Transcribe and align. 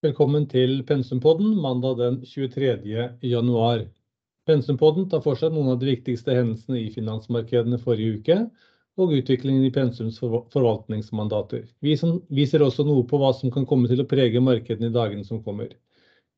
Velkommen 0.00 0.46
til 0.48 0.78
Pensumpodden 0.88 1.58
mandag 1.60 1.98
den 1.98 2.14
23. 2.24 3.18
januar. 3.20 3.82
Pensumpodden 4.48 5.10
tar 5.12 5.20
for 5.20 5.36
seg 5.36 5.52
noen 5.52 5.74
av 5.74 5.80
de 5.82 5.90
viktigste 5.90 6.32
hendelsene 6.32 6.78
i 6.80 6.86
finansmarkedene 6.94 7.76
forrige 7.82 8.14
uke, 8.16 8.36
og 8.96 9.10
utviklingen 9.18 9.66
i 9.66 9.72
Pensums 9.74 10.16
forvaltningsmandater. 10.22 11.66
Vi 11.84 11.98
viser 12.32 12.64
også 12.64 12.86
noe 12.88 13.04
på 13.10 13.20
hva 13.20 13.34
som 13.36 13.52
kan 13.52 13.66
komme 13.68 13.90
til 13.90 14.00
å 14.00 14.06
prege 14.08 14.40
markedene 14.40 14.88
i 14.88 14.94
dagene 14.94 15.26
som 15.28 15.42
kommer. 15.44 15.74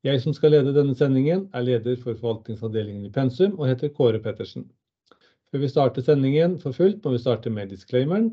Jeg 0.03 0.19
som 0.25 0.35
skal 0.35 0.51
lede 0.57 0.73
denne 0.75 0.95
sendingen 0.99 1.45
er 1.55 1.63
leder 1.63 1.95
for 2.01 2.19
forvaltningsavdelingen 2.19 3.05
i 3.07 3.11
Pensum 3.15 3.55
og 3.55 3.69
heter 3.69 3.93
Kåre 3.95 4.19
Pettersen. 4.25 4.65
Før 5.53 5.63
vi 5.63 5.69
starter 5.71 6.03
sendingen 6.03 6.57
for 6.59 6.75
fullt, 6.75 6.99
må 6.99 7.15
vi 7.15 7.23
starte 7.23 7.47
med 7.47 7.71
disclaimeren. 7.71 8.27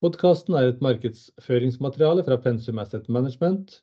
Podcasten 0.00 0.56
er 0.56 0.70
et 0.72 0.80
markedsføringsmateriale 0.88 2.24
fra 2.24 2.40
Pensum 2.40 2.80
Asset 2.80 3.12
Management. 3.12 3.82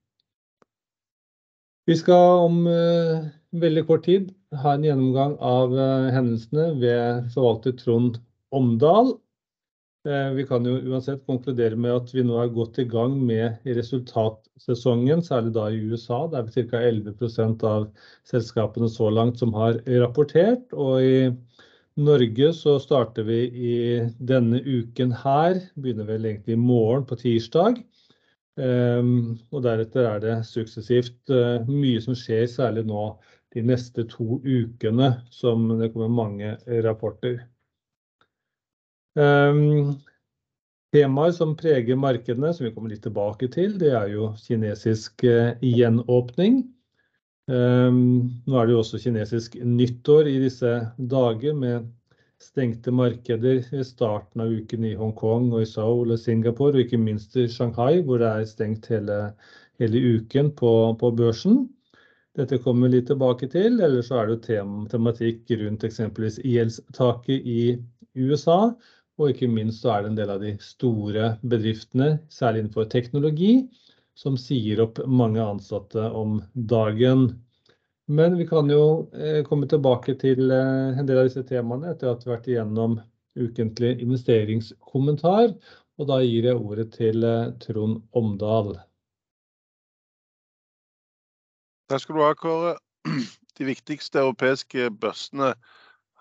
Vi 1.89 1.95
skal 1.97 2.45
om 2.45 2.59
veldig 3.61 3.83
kort 3.87 4.05
tid 4.05 4.29
ha 4.61 4.75
en 4.75 4.85
gjennomgang 4.85 5.33
av 5.41 5.73
hendelsene 6.13 6.67
ved 6.81 7.31
forvalter 7.33 7.73
Trond 7.79 8.19
Omdal. 8.53 9.15
Vi 10.35 10.45
kan 10.49 10.65
jo 10.65 10.79
uansett 10.89 11.25
konkludere 11.29 11.77
med 11.77 11.93
at 11.93 12.13
vi 12.13 12.23
nå 12.25 12.39
er 12.41 12.53
godt 12.53 12.79
i 12.81 12.87
gang 12.89 13.19
med 13.25 13.65
resultatsesongen, 13.65 15.21
særlig 15.25 15.53
da 15.57 15.67
i 15.69 15.81
USA. 15.91 16.23
Det 16.29 16.39
er 16.39 16.47
ca. 16.47 16.53
cirka 16.55 16.81
11% 16.87 17.65
av 17.69 17.87
selskapene 18.29 18.89
så 18.89 19.11
langt 19.13 19.41
som 19.41 19.53
har 19.53 19.77
rapportert, 20.01 20.73
og 20.73 21.05
i 21.05 21.29
Norge 22.01 22.53
så 22.57 22.77
starter 22.81 23.27
vi 23.27 23.39
i 23.51 23.77
denne 24.17 24.61
uken 24.65 25.13
her, 25.21 25.59
begynner 25.77 26.09
vel 26.09 26.25
egentlig 26.29 26.57
i 26.57 26.61
morgen 26.61 27.05
på 27.05 27.19
tirsdag. 27.21 27.81
Og 28.59 29.61
deretter 29.63 30.07
er 30.07 30.19
det 30.23 30.33
suksessivt 30.47 31.31
mye 31.69 32.01
som 32.03 32.17
skjer, 32.17 32.47
særlig 32.51 32.83
nå 32.89 33.05
de 33.55 33.63
neste 33.67 34.03
to 34.11 34.41
ukene 34.43 35.13
som 35.31 35.67
det 35.79 35.91
kommer 35.93 36.11
mange 36.11 36.57
rapporter. 36.83 37.39
Temaer 40.91 41.31
som 41.35 41.55
preger 41.59 41.99
markedene, 41.99 42.51
som 42.53 42.67
vi 42.67 42.73
kommer 42.75 42.91
litt 42.91 43.03
tilbake 43.05 43.47
til, 43.51 43.77
det 43.79 43.93
er 43.95 44.11
jo 44.11 44.33
kinesisk 44.39 45.23
gjenåpning. 45.23 46.61
Nå 47.51 48.59
er 48.59 48.67
det 48.67 48.75
jo 48.75 48.83
også 48.83 48.99
kinesisk 49.03 49.55
nyttår 49.63 50.27
i 50.31 50.37
disse 50.43 50.75
dager 50.97 51.55
med 51.57 51.87
stengte 52.41 52.91
markeder 52.91 53.61
i 53.77 53.83
starten 53.85 54.41
av 54.43 54.51
uken 54.51 54.85
i 54.89 54.95
Hong 54.97 55.13
Kong 55.17 55.51
og 55.53 55.61
i 55.63 55.69
Seoul 55.69 56.13
og 56.15 56.19
Singapore, 56.19 56.75
og 56.75 56.85
ikke 56.85 56.99
minst 57.01 57.37
i 57.37 57.47
Shanghai, 57.51 58.01
hvor 58.05 58.21
det 58.21 58.31
er 58.31 58.47
stengt 58.49 58.89
hele 58.91 60.01
uken 60.15 60.51
på 60.57 61.11
børsen. 61.17 61.67
Dette 62.39 62.61
kommer 62.63 62.87
vi 62.87 62.95
litt 62.95 63.09
tilbake 63.11 63.49
til. 63.51 63.81
Ellers 63.83 64.07
så 64.07 64.21
er 64.21 64.29
det 64.29 64.37
jo 64.37 64.65
tematikk 64.93 65.51
rundt 65.59 65.83
eksempelvis 65.83 66.39
gjeldstaket 66.47 67.47
i 67.47 67.61
USA, 68.15 68.71
og 69.19 69.33
ikke 69.33 69.51
minst 69.51 69.83
så 69.83 69.93
er 69.93 70.03
det 70.03 70.11
en 70.11 70.19
del 70.19 70.31
av 70.33 70.43
de 70.43 70.55
store 70.63 71.33
bedriftene, 71.43 72.13
særlig 72.31 72.63
innenfor 72.63 72.87
teknologi, 72.91 73.53
som 74.17 74.37
sier 74.39 74.81
opp 74.83 75.01
mange 75.07 75.43
ansatte 75.43 76.07
om 76.15 76.39
dagen. 76.55 77.29
Men 78.07 78.37
vi 78.37 78.47
kan 78.47 78.69
jo 78.69 79.09
komme 79.47 79.67
tilbake 79.69 80.15
til 80.19 80.51
en 80.51 81.05
del 81.07 81.21
av 81.21 81.27
disse 81.29 81.43
temaene 81.47 81.93
etter 81.93 82.11
at 82.11 82.23
vi 82.23 82.31
har 82.31 82.37
vært 82.37 82.49
igjennom 82.51 82.97
ukentlig 83.39 83.91
investeringskommentar, 84.03 85.53
og 85.99 86.09
da 86.09 86.17
gir 86.25 86.49
jeg 86.49 86.57
ordet 86.59 86.89
til 86.97 87.23
Trond 87.61 88.01
Omdal. 88.17 88.73
Takk 91.91 92.03
skal 92.03 92.17
du 92.17 92.23
ha, 92.25 92.33
Kåre. 92.39 92.73
De 93.59 93.67
viktigste 93.67 94.21
europeiske 94.23 94.89
børsene 95.01 95.53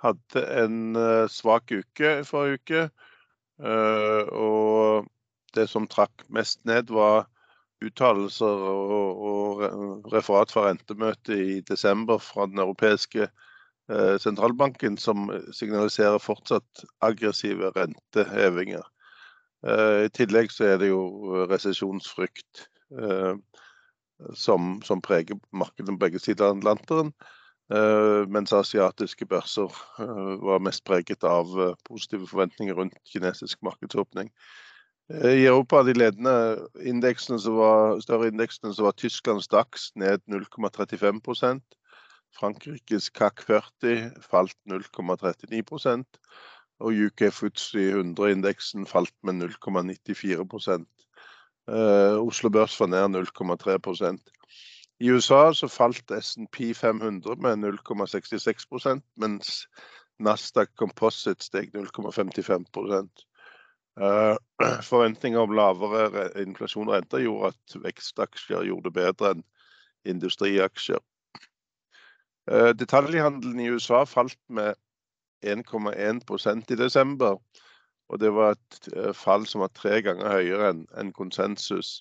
hadde 0.02 0.42
en 0.62 0.97
svak 1.32 1.72
uke 1.72 2.16
i 2.20 2.26
forrige 2.26 2.60
uke, 2.60 2.82
og 4.34 5.06
det 5.54 5.66
som 5.70 5.88
trakk 5.91 6.24
mest 6.32 6.60
ned 6.68 6.91
var 6.94 7.28
uttalelser 7.84 8.64
og 8.70 9.62
referat 10.12 10.52
fra 10.52 10.66
rentemøtet 10.68 11.36
i 11.38 11.60
desember 11.66 12.20
fra 12.22 12.46
den 12.50 12.60
europeiske 12.60 13.28
sentralbanken, 14.22 14.98
som 15.00 15.30
signaliserer 15.56 16.20
fortsatt 16.22 16.84
aggressive 17.02 17.72
rentehevinger. 17.74 18.84
I 19.66 20.08
tillegg 20.16 20.52
så 20.54 20.68
er 20.70 20.78
det 20.80 20.92
jo 20.92 21.42
resesjonsfrykt 21.50 22.68
som 24.36 25.02
preger 25.02 25.41
markedet 25.52 25.91
på 25.94 26.00
begge 26.04 26.22
sider 26.22 26.50
av 26.50 26.60
Atlanteren, 26.60 27.12
mens 28.30 28.52
asiatiske 28.54 29.26
børser 29.30 29.74
var 30.44 30.62
mest 30.64 30.84
preget 30.86 31.24
av 31.26 31.50
positive 31.86 32.28
forventninger 32.30 32.76
rundt 32.78 32.97
kinesisk 33.10 33.60
markedsåpning. 33.66 34.30
I 35.10 35.43
Europa, 35.43 35.82
de 35.82 35.93
ledende 35.93 36.69
indeksene 36.87 37.34
som 37.43 37.56
var 37.59 37.98
større 37.98 38.28
indeksene, 38.31 38.71
så 38.75 38.84
var 38.87 38.94
Tysklands 38.94 39.48
DAX 39.50 39.88
ned 39.98 40.22
0,35%. 40.31 41.59
Frankrikes 42.38 43.09
CAC 43.10 43.43
40 43.43 44.12
falt 44.22 44.54
0,39%, 44.71 46.04
og 46.81 46.94
UK 46.94 47.26
FTSE 47.34 47.88
100 47.88 48.31
indeksen 48.37 48.87
falt 48.87 49.15
med 49.26 49.43
0,94 49.50 50.38
uh, 51.66 52.16
Oslo 52.22 52.50
Børs 52.50 52.78
var 52.81 52.87
ned 52.87 53.19
0,3%. 53.19 54.22
I 55.00 55.10
USA 55.10 55.53
så 55.53 55.66
falt 55.69 56.12
S&P 56.21 56.71
500 56.75 57.37
med 57.37 57.56
0,66%, 57.66 59.03
mens 59.16 59.66
Nasdaq 60.21 60.71
Composite 60.78 61.44
steg 61.44 61.75
0,55%. 61.75 63.27
Forventninger 64.90 65.40
om 65.40 65.54
lavere 65.56 66.30
inflasjon 66.40 66.88
og 66.88 66.96
renter 66.96 67.24
gjorde 67.24 67.52
at 67.52 67.78
vekstaksjer 67.84 68.68
gjorde 68.68 68.88
det 68.88 68.96
bedre 68.96 69.32
enn 69.34 69.42
industriaksjer. 70.08 71.00
Detaljhandelen 72.80 73.60
i 73.60 73.68
USA 73.70 74.04
falt 74.08 74.38
med 74.48 74.74
1,1% 75.44 76.72
i 76.72 76.78
desember, 76.80 77.36
og 78.08 78.20
det 78.20 78.32
var 78.34 78.56
et 78.56 78.88
fall 79.14 79.44
som 79.46 79.62
var 79.62 79.72
tre 79.76 80.00
ganger 80.02 80.32
høyere 80.32 80.72
enn 80.72 81.12
konsensus. 81.16 82.00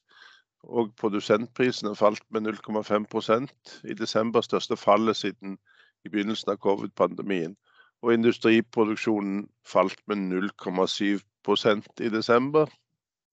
Og 0.64 0.92
Produsentprisene 1.00 1.94
falt 1.96 2.24
med 2.32 2.48
0,5% 2.48 3.76
i 3.92 3.96
desember, 3.96 4.42
største 4.42 4.80
fallet 4.80 5.20
siden 5.20 5.60
i 6.04 6.10
begynnelsen 6.10 6.52
av 6.56 6.60
COVID-pandemien. 6.64 7.56
Industriproduksjonen 8.04 9.50
falt 9.68 10.00
med 10.08 10.18
0,7% 10.32 12.04
i 12.06 12.10
desember, 12.10 12.70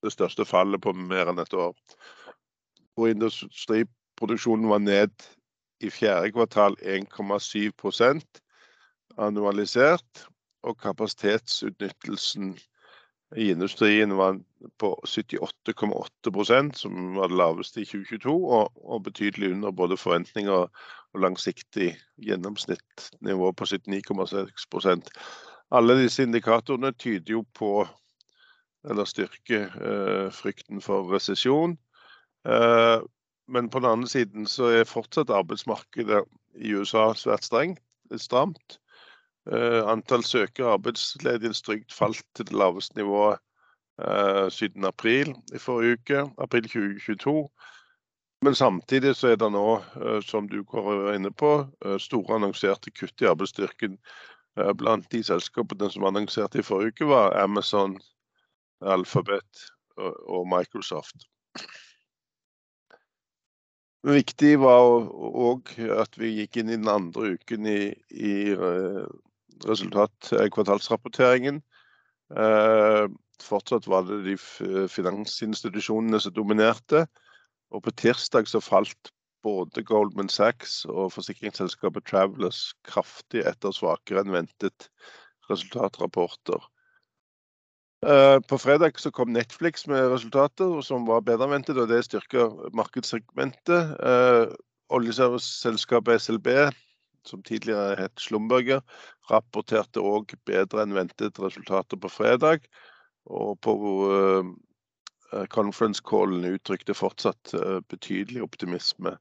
det 0.02 0.12
største 0.12 0.44
fallet 0.44 0.82
på 0.82 0.92
mer 0.96 1.30
enn 1.30 1.38
et 1.42 1.54
år. 1.54 1.76
Industriproduksjonen 2.98 4.68
var 4.72 4.82
ned 4.82 5.14
i 5.84 5.90
fjerde 5.92 6.32
kvartal 6.34 6.76
1,7% 6.82 8.40
annualisert, 9.22 10.26
og 10.66 10.80
kapasitetsutnyttelsen 10.82 12.56
i 13.34 13.50
industrien 13.50 14.16
var 14.16 14.38
på 14.78 14.92
78,8%, 15.06 16.72
som 16.72 17.14
var 17.14 17.28
det 17.28 17.38
laveste 17.40 17.82
i 17.82 17.88
2022, 17.88 18.34
og 18.76 19.02
betydelig 19.02 19.50
under 19.52 19.70
både 19.74 19.98
forventninger 19.98 20.52
og 20.66 21.20
langsiktig 21.20 21.96
gjennomsnittsnivå 22.22 23.50
på 23.52 23.64
79,6%. 23.64 25.10
Alle 25.74 25.98
disse 25.98 26.22
indikatorene 26.22 26.92
tyder 26.94 27.32
jo 27.38 27.42
på 27.54 27.88
eller 28.86 29.08
styrker 29.08 30.30
frykten 30.30 30.78
for 30.80 31.10
resesjon. 31.10 31.74
Men 33.46 33.70
på 33.70 33.82
den 33.82 33.90
andre 33.90 34.08
siden 34.08 34.46
så 34.46 34.70
er 34.70 34.86
fortsatt 34.86 35.30
arbeidsmarkedet 35.34 36.22
i 36.62 36.74
USA 36.78 37.08
svært 37.18 37.46
strengt, 37.46 37.82
stramt. 38.22 38.78
Antall 39.46 40.24
søkere 40.26 40.66
og 40.66 40.72
arbeidsledige 40.72 41.84
falt 41.92 42.24
til 42.34 42.46
det 42.46 42.56
laveste 42.56 42.98
nivået 42.98 43.38
siden 44.52 44.84
april 44.84 45.34
i 45.54 45.58
forrige 45.58 45.92
uke, 45.92 46.30
april 46.38 46.62
2022. 46.62 47.48
Men 48.42 48.54
samtidig 48.54 49.16
så 49.16 49.28
er 49.28 49.36
det 49.36 49.52
nå, 49.52 49.82
som 50.20 50.48
du 50.48 50.62
går 50.62 51.14
inne 51.14 51.30
på, 51.30 51.66
store 51.98 52.34
annonserte 52.34 52.90
kutt 52.90 53.22
i 53.22 53.30
arbeidsstyrken. 53.30 53.96
Blant 54.76 55.08
de 55.12 55.22
selskapene 55.24 55.90
som 55.90 56.04
annonserte 56.04 56.58
i 56.58 56.66
forrige 56.66 56.92
uke, 56.92 57.08
var 57.08 57.36
Amazon, 57.42 57.96
Alphabet 58.80 59.64
og 59.96 60.48
Microsoft. 60.48 61.28
Viktig 64.06 64.58
var 64.60 64.84
òg 65.46 65.72
at 65.96 66.18
vi 66.20 66.34
gikk 66.36 66.60
inn 66.60 66.68
i 66.70 66.76
den 66.76 66.88
andre 66.88 67.32
uken 67.34 67.66
i, 67.66 67.80
i 68.10 68.34
resultat, 69.64 70.32
kvartalsrapporteringen. 70.52 71.62
Eh, 72.36 73.06
fortsatt 73.42 73.86
var 73.86 74.06
det 74.08 74.22
de 74.26 74.36
finansinstitusjonene 74.90 76.20
som 76.20 76.34
dominerte. 76.36 77.06
Og 77.74 77.82
på 77.82 77.94
tirsdag 77.98 78.48
så 78.50 78.60
falt 78.62 79.12
både 79.46 79.82
Goldman 79.86 80.30
Sachs 80.32 80.84
og 80.90 81.12
forsikringsselskapet 81.14 82.06
Travelers 82.08 82.72
kraftig 82.88 83.44
etter 83.46 83.74
svakere 83.74 84.24
enn 84.24 84.34
ventet 84.34 84.88
resultatrapporter. 85.50 86.62
Eh, 88.06 88.38
på 88.48 88.58
fredag 88.58 88.98
så 89.00 89.10
kom 89.14 89.32
Netflix 89.34 89.86
med 89.90 90.10
resultater 90.12 90.80
som 90.84 91.06
var 91.08 91.24
bedre 91.26 91.48
ventet, 91.50 91.78
og 91.78 91.88
det 91.90 92.02
styrker 92.06 92.52
markedssegmentet. 92.76 93.94
Eh, 93.98 94.56
oljeserviceselskapet 94.94 96.22
SLB, 96.22 96.50
som 97.28 97.42
tidligere 97.46 97.96
het 97.98 98.20
Slumberger, 98.20 98.82
rapporterte 99.30 100.02
òg 100.02 100.34
bedre 100.48 100.84
enn 100.84 100.94
ventet 100.96 101.40
resultater 101.42 102.00
på 102.00 102.10
fredag. 102.12 102.66
Og 103.26 103.58
på 103.64 103.74
uh, 104.06 104.52
conference 105.50 106.02
callen 106.06 106.46
uttrykte 106.46 106.94
fortsatt 106.94 107.54
uh, 107.58 107.80
betydelig 107.90 108.44
optimisme 108.46 109.16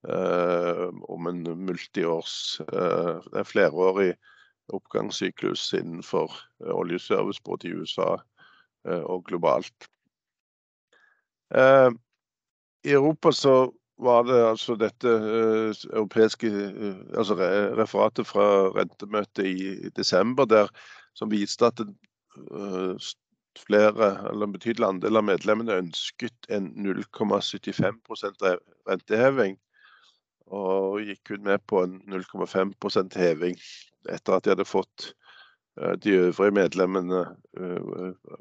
om 0.00 1.26
en 1.28 1.42
multiårs, 1.60 2.56
flerårig 3.44 4.14
oppgangssyklus 4.72 5.66
innenfor 5.76 6.32
oljeservice 6.72 7.42
både 7.44 7.68
i 7.68 7.74
USA 7.76 8.14
og 8.88 9.26
globalt. 9.28 9.90
I 11.52 12.94
Europa 12.96 13.34
så 13.36 13.54
var 14.00 14.24
det 14.28 14.38
altså 14.42 14.76
dette 14.80 15.10
europeiske 15.92 16.48
altså 17.12 17.36
referatet 17.78 18.28
fra 18.28 18.46
rentemøtet 18.76 19.46
i 19.46 19.90
desember 19.96 20.48
der 20.48 20.70
som 21.18 21.32
viste 21.32 21.66
at 21.68 21.80
det, 21.82 21.88
flere, 23.58 24.30
eller 24.30 24.46
en 24.46 24.52
betydelig 24.54 24.86
andel 24.86 25.18
av 25.20 25.26
medlemmene 25.26 25.78
ønsket 25.82 26.50
en 26.54 26.70
0,75% 26.84 28.44
renteheving. 28.88 29.56
Og 30.50 31.00
gikk 31.06 31.22
kun 31.30 31.44
med 31.46 31.62
på 31.70 31.84
en 31.84 31.98
0,5% 32.10 33.16
heving 33.18 33.58
etter 34.10 34.36
at 34.36 34.44
de 34.44 34.54
hadde 34.54 34.66
fått 34.66 35.10
eh, 35.80 35.94
de 36.02 36.16
øvrige 36.26 36.56
medlemmene 36.56 37.20
eh, 37.58 38.34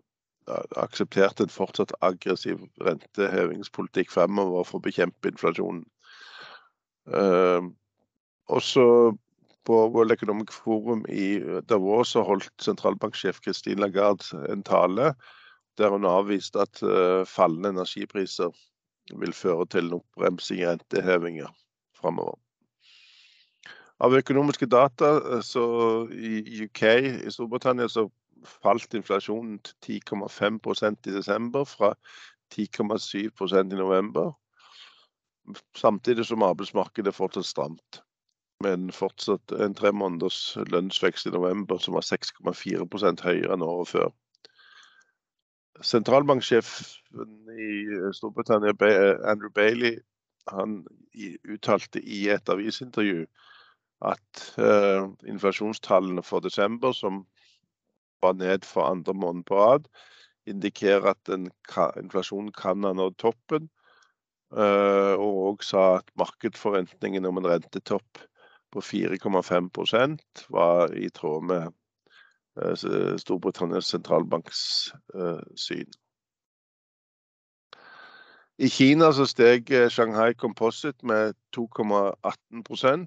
akseptert 0.80 1.42
en 1.44 1.52
fortsatt 1.54 1.94
aggressiv 2.06 2.62
rentehevingspolitikk 2.86 4.12
fremover 4.14 4.68
for 4.68 4.80
å 4.80 4.86
bekjempe 4.88 5.32
inflasjonen. 5.32 5.84
Eh, 7.10 7.68
også 8.50 8.86
på 9.70 9.80
World 9.94 10.16
Economic 10.16 10.54
Forum 10.54 11.04
i 11.10 11.40
Davos 11.70 12.16
holdt 12.18 12.64
sentralbanksjef 12.64 13.42
Christine 13.44 13.84
Lagarde 13.84 14.40
en 14.50 14.64
tale 14.66 15.14
der 15.80 15.94
hun 15.94 16.08
avviste 16.10 16.60
at 16.66 16.82
uh, 16.84 17.24
fallende 17.30 17.70
energipriser 17.70 18.52
vil 19.20 19.34
føre 19.34 19.66
til 19.72 19.88
en 19.88 20.00
oppbremsing 20.00 20.64
i 20.64 20.68
rentehevinger 20.68 21.52
fremover. 21.98 22.38
Av 24.00 24.16
økonomiske 24.16 24.68
data 24.72 25.16
eh, 25.18 25.42
så 25.44 25.64
i 26.14 26.64
UK 26.64 26.84
i 27.28 27.32
Storbritannia 27.34 27.90
så 27.92 28.06
falt 28.46 28.94
inflasjonen 28.94 29.60
til 29.64 30.02
10,5% 30.12 31.10
i 31.10 31.16
desember 31.16 31.64
fra 31.64 31.94
10,7% 32.54 33.74
i 33.74 33.80
november. 33.80 34.32
Samtidig 35.76 36.26
som 36.26 36.44
arbeidsmarkedet 36.46 37.16
fortsatt 37.16 37.46
stramt 37.46 38.04
men 38.64 38.90
fortsatt 38.92 39.54
en 39.56 39.76
tre 39.76 39.92
måneders 39.96 40.58
lønnsvekst 40.68 41.30
i 41.30 41.36
november 41.36 41.80
som 41.80 41.96
var 41.96 42.04
6,4% 42.08 43.24
høyere 43.24 43.56
enn 43.56 43.64
året 43.64 43.92
før. 43.94 44.10
Sentralbanksjefen 45.80 47.54
i 47.56 47.70
Storbritannia, 48.18 48.76
Andrew 49.32 49.52
Bailey, 49.56 50.02
han 50.52 50.82
uttalte 51.48 52.02
i 52.04 52.26
et 52.34 52.52
avisintervju 52.52 53.24
at 54.10 54.44
uh, 54.60 55.08
inflasjonstallene 55.28 56.24
for 56.24 56.44
desember, 56.44 56.92
som 56.92 57.24
var 58.22 58.38
ned 58.40 58.66
for 58.68 58.88
andre 58.90 59.14
måned 59.14 59.46
på 59.48 59.58
rad, 59.60 59.90
indikerer 60.50 61.14
at 61.14 61.32
inflasjonen 62.00 62.52
kan 62.56 62.84
ha 62.84 62.94
nådd 62.94 63.18
toppen. 63.22 63.70
Uh, 64.50 65.14
og 65.14 65.34
òg 65.46 65.64
sa 65.66 65.82
at 66.00 66.08
markedsforventningene 66.18 67.30
om 67.30 67.38
en 67.38 67.48
rentetopp 67.52 68.18
på 68.74 68.82
4,5% 68.82 70.46
var 70.50 70.96
i 70.98 71.10
tråd 71.14 71.46
med 71.52 71.68
uh, 72.58 73.18
Storbritannias 73.22 73.92
sentralbanks 73.94 74.62
uh, 75.14 75.44
syn. 75.54 75.86
I 78.58 78.68
Kina 78.74 79.12
så 79.14 79.24
steg 79.30 79.70
Shanghai 79.94 80.34
Composite 80.34 81.06
med 81.08 81.38
2,18% 81.56 83.06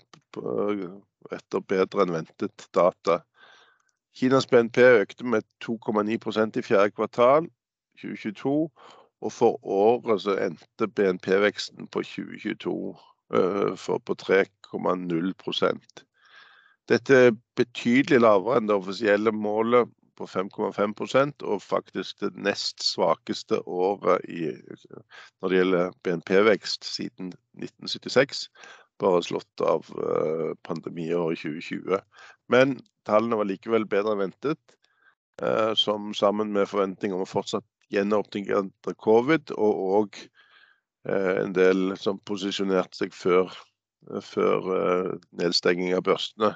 etter 1.37 1.61
bedre 1.69 2.06
enn 2.06 2.15
ventet 2.15 2.70
data. 2.73 3.19
Kinas 4.14 4.47
BNP 4.47 4.79
økte 5.03 5.25
med 5.25 5.47
2,9% 5.64 6.59
i 6.59 6.62
fjerde 6.62 6.91
kvartal 6.91 7.49
2022. 8.00 8.70
Og 9.23 9.32
for 9.32 9.59
året 9.62 10.23
så 10.25 10.37
endte 10.43 10.88
BNP-veksten 10.88 11.87
på 11.87 12.03
2022 12.03 12.97
på 14.06 14.14
3,0 14.23 15.35
Dette 16.91 17.14
er 17.14 17.37
betydelig 17.56 18.19
lavere 18.20 18.59
enn 18.59 18.69
det 18.69 18.76
offisielle 18.76 19.32
målet 19.32 19.88
på 20.19 20.26
5,5% 20.29 21.44
og 21.46 21.63
faktisk 21.63 22.20
det 22.20 22.32
nest 22.36 22.82
svakeste 22.84 23.63
året 23.69 24.27
i, 24.29 24.51
når 25.41 25.48
det 25.48 25.58
gjelder 25.60 25.94
BNP-vekst 26.05 26.84
siden 26.84 27.32
1976. 27.56 28.48
Bare 29.01 29.22
slått 29.25 29.65
av 29.65 29.89
pandemiåret 30.67 31.41
2020. 31.41 32.03
Men 32.53 32.77
tallene 33.09 33.41
var 33.41 33.49
likevel 33.49 33.89
bedre 33.89 34.15
enn 34.17 34.27
ventet. 34.27 34.79
Som 35.81 36.13
sammen 36.15 36.53
med 36.55 36.69
forventninger 36.71 37.17
om 37.17 37.25
å 37.25 37.27
fortsatt 37.27 37.65
gjenåpning 37.91 38.51
etter 38.53 38.94
covid, 39.01 39.51
og, 39.56 39.79
òg 39.97 40.19
Eh, 41.09 41.37
en 41.43 41.53
del 41.55 41.97
som 41.99 42.21
posisjonerte 42.29 43.01
seg 43.01 43.15
før, 43.17 43.51
før 44.23 44.69
eh, 44.77 45.09
nedstenging 45.41 45.97
av 45.97 46.05
børstene 46.06 46.53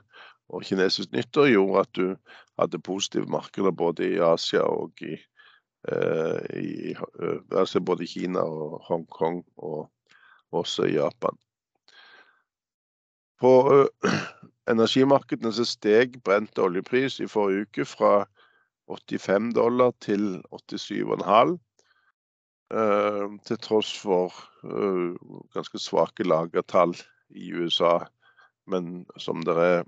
og 0.54 0.62
kinesisk 0.68 1.10
nyttår, 1.14 1.50
gjorde 1.50 1.82
at 1.82 1.96
du 1.98 2.36
hadde 2.60 2.82
positive 2.86 3.26
markeder 3.30 3.74
både 3.74 4.12
i 4.12 4.20
Asia 4.22 4.62
og 4.62 5.02
i, 5.02 5.16
eh, 5.90 6.38
i 6.62 6.94
altså 7.50 7.82
både 7.82 8.06
Kina 8.06 8.44
og 8.46 8.78
Hongkong 8.86 9.42
og 9.56 9.90
også 10.54 10.86
i 10.86 10.94
Japan. 10.94 11.34
På 13.42 13.50
energimarkedene 14.70 15.52
så 15.54 15.64
steg 15.68 16.18
brent 16.26 16.58
oljepris 16.58 17.20
i 17.20 17.28
forrige 17.30 17.66
uke 17.66 17.86
fra 17.88 18.14
85 18.90 19.52
dollar 19.54 19.92
til 20.02 20.42
87,5 20.50 21.56
Eh, 22.74 23.26
til 23.46 23.58
tross 23.62 23.92
for 24.02 24.34
eh, 24.66 25.14
ganske 25.54 25.78
svake 25.78 26.26
lagertall 26.26 26.96
i 27.30 27.52
USA. 27.54 28.00
Men 28.66 29.04
som 29.22 29.44
det 29.46 29.54
er 29.62 29.84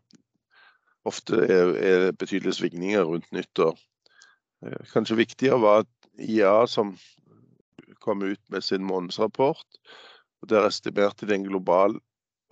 ofte 1.08 1.40
er, 1.42 1.72
er 1.74 2.12
betydelige 2.12 2.60
svingninger 2.60 3.02
rundt 3.02 3.26
nyttår. 3.34 3.74
Eh, 4.62 4.84
kanskje 4.92 5.18
viktigere 5.18 5.58
var 5.64 5.82
at 5.82 6.10
IA 6.22 6.66
som 6.70 6.94
kom 7.98 8.22
ut 8.22 8.42
med 8.50 8.62
sin 8.62 8.86
månedsrapport. 8.86 9.82
og 10.42 10.48
Der 10.48 10.70
estimerte 10.70 11.26
de 11.26 11.34
en 11.34 11.50
global 11.50 11.98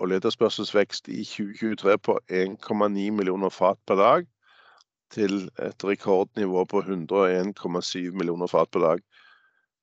oljeetterspørselsvekst 0.02 1.08
i 1.08 1.22
2023 1.24 1.98
på 1.98 2.18
1,9 2.28 3.10
millioner 3.16 3.52
fat 3.52 3.78
per 3.86 4.00
dag. 4.00 4.26
Til 5.14 5.46
et 5.62 5.84
rekordnivå 5.84 6.64
på 6.64 6.82
101,7 6.82 8.10
millioner 8.10 8.50
fat 8.50 8.70
per 8.74 8.84
dag. 8.84 9.02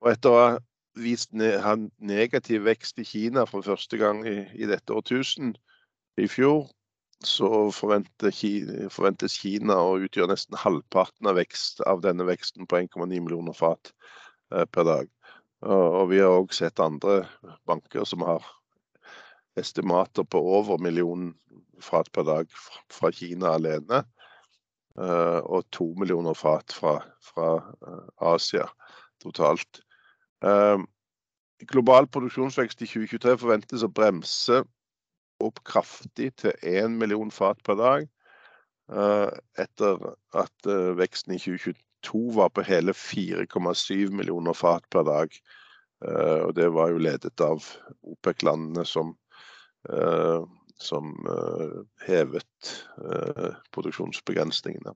Og 0.03 0.11
etter 0.11 0.29
å 0.29 0.39
ha 0.41 0.53
vist 0.99 1.31
negativ 1.33 2.65
vekst 2.67 2.99
i 3.01 3.07
Kina 3.07 3.45
for 3.49 3.65
første 3.65 3.97
gang 3.97 4.21
i, 4.27 4.43
i 4.53 4.67
dette 4.69 4.93
årtusen, 4.93 5.55
i 6.21 6.27
fjor, 6.29 6.67
så 7.23 7.49
forventes 7.73 9.37
Kina 9.39 9.77
å 9.79 9.95
utgjøre 10.03 10.33
nesten 10.33 10.59
halvparten 10.59 11.29
av, 11.31 11.39
vekst, 11.39 11.81
av 11.87 12.03
denne 12.03 12.27
veksten 12.27 12.67
på 12.67 12.83
1,9 12.83 13.07
millioner 13.07 13.55
fat 13.57 13.93
eh, 14.53 14.65
per 14.65 14.85
dag. 14.89 15.09
Og 15.63 16.09
vi 16.11 16.19
har 16.19 16.35
òg 16.35 16.51
sett 16.51 16.81
andre 16.83 17.23
banker 17.69 18.03
som 18.03 18.25
har 18.27 18.43
estimater 19.59 20.23
på 20.23 20.39
over 20.57 20.81
millionen 20.81 21.33
fat 21.83 22.09
per 22.15 22.25
dag 22.27 22.51
fra 22.91 23.11
Kina 23.13 23.55
alene. 23.57 24.03
Og 24.95 25.65
to 25.73 25.89
millioner 25.97 26.37
fat 26.37 26.73
fra 26.73 27.47
Asia 28.21 28.67
totalt. 29.23 29.81
Global 31.69 32.07
produksjonsvekst 32.11 32.83
i 32.83 32.89
2023 32.89 33.37
forventes 33.41 33.85
å 33.85 33.91
bremse 33.91 34.61
opp 35.43 35.63
kraftig 35.67 36.31
til 36.39 36.53
1 36.61 36.99
million 36.99 37.31
fat 37.33 37.59
per 37.65 37.79
dag. 37.79 38.05
Etter 39.59 40.05
at 40.37 40.69
veksten 40.99 41.37
i 41.37 41.41
2022 41.41 42.23
var 42.37 42.51
på 42.53 42.65
hele 42.67 42.93
4,7 42.93 44.13
millioner 44.13 44.57
fat 44.57 44.85
per 44.93 45.07
dag. 45.07 45.41
Og 46.03 46.53
det 46.57 46.69
var 46.75 46.91
jo 46.91 47.01
ledet 47.01 47.39
av 47.41 47.63
OPEC-landene 48.03 48.85
som 48.85 49.15
hevet 52.07 52.69
produksjonsbegrensningene. 53.75 54.93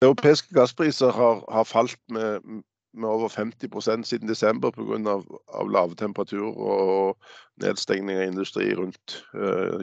Europeiske 0.00 0.54
gasspriser 0.56 1.12
har 1.12 1.64
falt 1.68 2.00
med 2.10 3.04
over 3.04 3.28
50% 3.28 4.02
siden 4.08 4.28
desember 4.28 4.72
av 5.08 5.68
lave 5.70 5.94
temperaturer 5.94 6.56
og 6.56 7.18
nedstengning 7.62 8.18
av 8.18 8.30
industri 8.30 8.72
rundt 8.74 9.20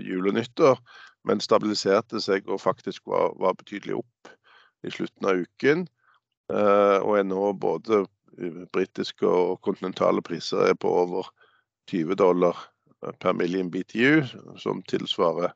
jul 0.01 0.27
og 0.27 0.33
nyttår, 0.39 0.81
men 1.27 1.43
stabiliserte 1.43 2.21
seg 2.23 2.49
og 2.49 2.61
faktisk 2.63 3.05
var 3.07 3.53
betydelig 3.59 3.99
opp 4.01 4.33
i 4.83 4.91
slutten 4.91 5.29
av 5.29 5.43
uken. 5.45 5.87
Og 6.49 7.13
er 7.19 7.27
nå 7.27 7.53
både 7.53 8.05
britiske 8.73 9.27
og 9.27 9.61
kontinentale 9.65 10.21
priser 10.25 10.69
er 10.69 10.77
på 10.79 10.89
over 11.03 11.29
$20 11.91 12.53
per 13.21 13.33
million 13.37 13.69
BTU, 13.71 14.23
som 14.57 14.81
tilsvarer 14.89 15.53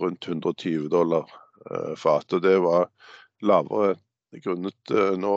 rundt 0.00 0.28
120 0.28 0.88
dollar 0.92 1.30
fat. 1.96 2.34
Det 2.42 2.58
var 2.64 2.88
lavere 3.42 3.94
grunnet 4.42 4.90
nå 5.22 5.36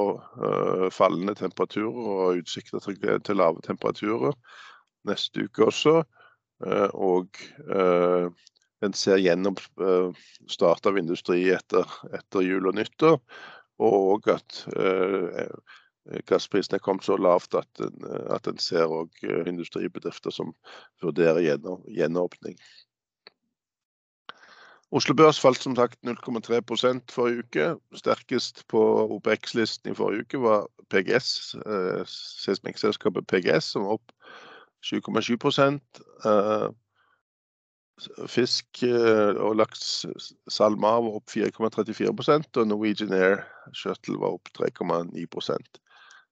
fallende 0.91 1.35
temperaturer 1.37 2.09
og 2.13 2.41
utsikter 2.41 2.81
til 2.81 3.37
lave 3.37 3.61
temperaturer 3.63 4.33
neste 5.07 5.45
uke 5.45 5.69
også. 5.69 6.01
Og 6.97 7.37
En 8.85 8.93
ser 8.93 9.17
gjennom 9.17 9.55
start 10.49 10.85
av 10.85 10.97
industri 10.99 11.39
etter 11.49 12.43
jul 12.45 12.69
og 12.69 12.77
nyttår, 12.77 13.17
og 13.81 14.29
at 14.29 14.59
gassprisene 16.29 16.79
kom 16.79 16.99
så 17.03 17.17
lavt 17.19 17.55
at 17.57 18.47
en 18.47 18.59
ser 18.63 18.87
også 18.87 19.43
industribedrifter 19.49 20.33
som 20.33 20.53
vurderer 21.03 21.43
gjenåpning. 21.43 22.57
Oslo 24.95 25.11
Børs 25.19 25.39
falt 25.39 25.59
som 25.59 25.75
sagt 25.75 25.99
0,3% 26.07 27.11
forrige 27.11 27.43
uke. 27.43 27.65
Sterkest 27.99 28.63
på 28.71 28.79
OPX 29.17 29.53
listen 29.53 29.91
i 29.91 29.95
forrige 29.95 30.23
uke 30.23 30.39
var 30.39 30.67
PGS, 30.89 31.55
seismikkselskapet 32.45 33.27
PGS, 33.27 33.73
som 33.73 33.83
var 33.83 33.97
opp 33.97 34.13
7,7 34.87 35.35
eh, 36.25 36.69
Fisk 38.29 38.83
og 38.85 39.55
laks 39.57 40.05
SalMar 40.53 41.01
var 41.01 41.17
opp 41.17 41.31
4,34%, 41.33 42.59
og 42.61 42.67
Norwegian 42.69 43.13
Air 43.17 43.41
Shuttle 43.73 44.19
var 44.21 44.37
opp 44.37 44.51
3,9%. 44.55 45.81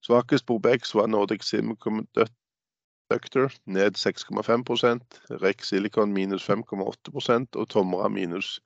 Svakest 0.04 0.46
på 0.46 0.58
OPX 0.58 0.94
var 0.94 1.08
Nordic 1.08 1.46
Semiconductor 1.46 3.52
ned 3.64 3.96
6,5%, 3.96 5.20
REC 5.40 5.64
Silicon 5.64 6.12
minus 6.12 6.44
5,8% 6.48 7.56
og 7.56 7.68
Tomra 7.72 8.08
minus 8.12 8.58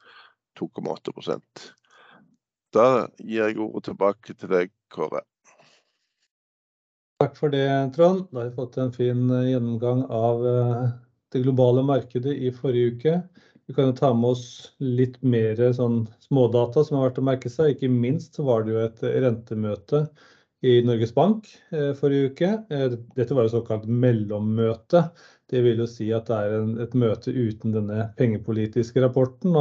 2,8%. 0.61 1.71
Da 2.75 2.87
gir 3.19 3.49
jeg 3.49 3.59
ordet 3.59 3.91
tilbake 3.91 4.35
til 4.35 4.51
deg, 4.51 4.73
Kåre. 4.95 5.23
Takk 7.21 7.37
for 7.37 7.53
det, 7.53 7.69
Trond. 7.97 8.25
Da 8.31 8.41
har 8.41 8.49
vi 8.49 8.57
fått 8.57 8.79
en 8.81 8.95
fin 8.95 9.27
gjennomgang 9.29 10.07
av 10.09 10.43
det 11.31 11.43
globale 11.45 11.83
markedet 11.87 12.33
i 12.33 12.51
forrige 12.55 12.95
uke. 12.95 13.17
Vi 13.69 13.77
kan 13.77 13.91
jo 13.91 13.99
ta 13.99 14.11
med 14.17 14.33
oss 14.33 14.45
litt 14.83 15.19
mer 15.23 15.61
sånn 15.77 16.03
smådata 16.25 16.83
som 16.87 16.99
har 16.99 17.11
vært 17.11 17.21
å 17.23 17.27
merke 17.29 17.53
seg. 17.53 17.75
Ikke 17.75 17.91
minst 17.93 18.41
var 18.43 18.65
det 18.65 18.75
jo 18.75 18.81
et 18.83 19.05
rentemøte 19.27 20.07
i 20.67 20.81
Norges 20.85 21.15
Bank 21.17 21.49
forrige 21.99 22.31
uke. 22.33 22.51
Dette 23.17 23.37
var 23.37 23.47
jo 23.47 23.53
såkalt 23.55 23.87
mellommøte. 23.89 25.07
Det 25.51 25.63
vil 25.65 25.81
jo 25.83 25.87
si 25.89 26.11
at 26.15 26.29
det 26.29 26.37
er 26.37 26.85
et 26.85 26.97
møte 26.99 27.33
uten 27.33 27.73
denne 27.75 28.11
pengepolitiske 28.19 29.03
rapporten. 29.03 29.57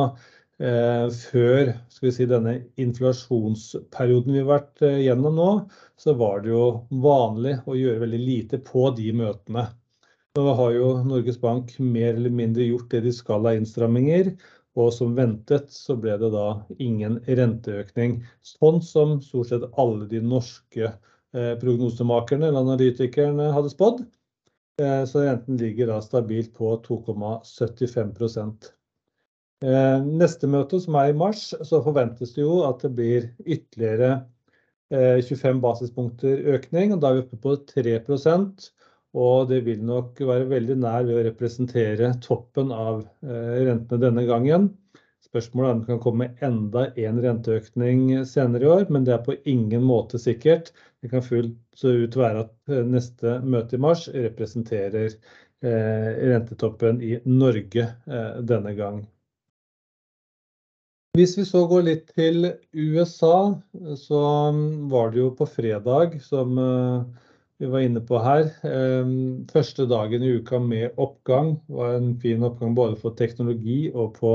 Før 0.59 1.71
skal 1.87 2.09
vi 2.09 2.11
si 2.17 2.27
denne 2.27 2.57
inflasjonsperioden 2.83 4.35
vi 4.35 4.43
har 4.43 4.49
vært 4.49 4.83
gjennom 5.05 5.39
nå, 5.39 5.51
så 5.95 6.17
var 6.19 6.43
det 6.43 6.51
jo 6.51 6.65
vanlig 6.99 7.55
å 7.63 7.77
gjøre 7.79 8.03
veldig 8.03 8.19
lite 8.19 8.59
på 8.67 8.89
de 8.97 9.13
møtene. 9.15 9.69
Nå 10.37 10.51
har 10.59 10.75
jo 10.75 10.91
Norges 11.07 11.39
Bank 11.41 11.71
mer 11.81 12.11
eller 12.11 12.31
mindre 12.31 12.67
gjort 12.67 12.91
det 12.91 13.05
de 13.07 13.13
skal 13.15 13.47
av 13.47 13.57
innstramminger, 13.57 14.33
og 14.79 14.93
som 14.95 15.15
ventet 15.17 15.71
så 15.73 15.95
ble 15.99 16.15
det 16.21 16.31
da 16.33 16.47
ingen 16.79 17.19
renteøkning. 17.27 18.19
Sånn 18.45 18.79
som 18.85 19.17
stort 19.25 19.51
sett 19.51 19.67
alle 19.81 20.07
de 20.11 20.21
norske 20.23 20.93
prognosemakerne 21.61 22.47
eller 22.47 22.63
analytikerne 22.65 23.51
hadde 23.53 23.69
spådd. 23.73 24.01
Så 24.79 25.21
renten 25.25 25.59
ligger 25.59 25.91
da 25.91 25.99
stabilt 26.01 26.53
på 26.55 26.71
2,75%. 26.85 28.69
Neste 30.07 30.47
møte, 30.47 30.79
som 30.79 30.95
er 30.95 31.11
i 31.11 31.17
mars, 31.19 31.49
så 31.67 31.81
forventes 31.83 32.31
det 32.37 32.45
jo 32.45 32.61
at 32.63 32.79
det 32.85 32.93
blir 32.95 33.27
ytterligere 33.43 34.21
25 34.89 35.59
basispunkter 35.61 36.45
økning, 36.55 36.95
og 36.95 37.03
da 37.03 37.11
er 37.11 37.19
vi 37.19 37.25
oppe 37.27 37.41
på 37.43 37.57
3%. 37.75 38.69
Det 39.49 39.63
vil 39.65 39.81
nok 39.81 40.19
være 40.21 40.45
veldig 40.51 40.75
nær 40.83 41.07
ved 41.07 41.17
å 41.17 41.23
representere 41.25 42.11
toppen 42.21 42.69
av 42.75 43.01
rentene 43.23 44.03
denne 44.03 44.25
gangen. 44.29 44.69
Spørsmålet 45.25 45.67
er 45.67 45.73
om 45.73 45.81
det 45.81 45.89
kan 45.89 46.01
komme 46.03 46.27
enda 46.45 46.83
en 46.97 47.19
renteøkning 47.21 48.25
senere 48.25 48.65
i 48.65 48.69
år, 48.69 48.85
men 48.93 49.03
det 49.05 49.13
er 49.15 49.25
på 49.25 49.35
ingen 49.49 49.83
måte 49.85 50.21
sikkert. 50.21 50.71
Det 51.01 51.11
kan 51.11 51.25
fullt 51.25 51.83
ut 51.83 52.17
være 52.17 52.45
at 52.45 52.73
neste 52.85 53.39
møte 53.45 53.77
i 53.77 53.81
mars 53.81 54.07
representerer 54.13 55.13
rentetoppen 55.61 57.01
i 57.03 57.17
Norge 57.25 57.87
denne 58.47 58.73
gang. 58.77 59.03
Hvis 61.17 61.33
vi 61.35 61.43
så 61.43 61.65
går 61.67 61.83
litt 61.83 62.11
til 62.15 62.51
USA, 62.73 63.57
så 63.97 64.21
var 64.91 65.09
det 65.11 65.19
jo 65.19 65.31
på 65.35 65.47
fredag, 65.49 66.19
som 66.23 66.55
vi 67.59 67.67
var 67.67 67.83
inne 67.83 68.01
på 68.07 68.19
her. 68.23 68.47
Første 69.51 69.85
dagen 69.89 70.23
i 70.23 70.31
uka 70.39 70.59
med 70.63 70.95
oppgang 71.01 71.57
var 71.67 71.97
en 71.97 72.13
fin 72.21 72.43
oppgang 72.47 72.75
både 72.77 72.95
for 73.01 73.11
teknologi 73.19 73.91
og 73.91 74.13
på 74.15 74.33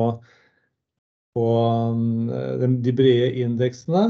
de 1.34 2.92
brede 2.94 3.32
indeksene. 3.40 4.04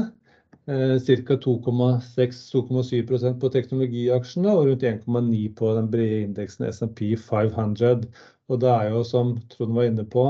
Ca. 0.65 1.35
2,6-2,7% 1.45 3.39
på 3.39 3.49
teknologiaksjene 3.53 4.49
og 4.51 4.65
rundt 4.71 4.83
1,9% 4.83 5.55
på 5.59 5.73
den 5.77 5.91
brede 5.93 6.21
indeksen 6.25 6.65
S&P 6.71 6.99
500. 7.21 8.03
Og 8.49 8.61
Det 8.61 8.69
er 8.69 8.89
jo, 8.89 9.03
som 9.05 9.37
Trond 9.49 9.73
var 9.77 9.83
inne 9.89 10.05
på, 10.09 10.23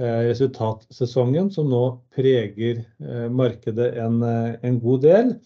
resultatsesongen 0.00 1.50
som 1.52 1.70
nå 1.72 1.84
preger 2.12 2.82
markedet 3.32 3.94
en 3.96 4.80
god 4.80 5.00
del. 5.04 5.36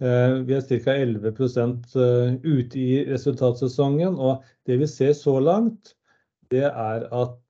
Vi 0.00 0.54
er 0.56 0.64
ca. 0.66 0.94
11% 0.98 1.94
ute 2.42 2.80
i 2.80 3.04
resultatsesongen, 3.08 4.16
og 4.18 4.42
det 4.66 4.78
vi 4.80 4.86
ser 4.90 5.12
så 5.16 5.38
langt, 5.40 5.94
det 6.50 6.66
er 6.66 7.06
at 7.14 7.44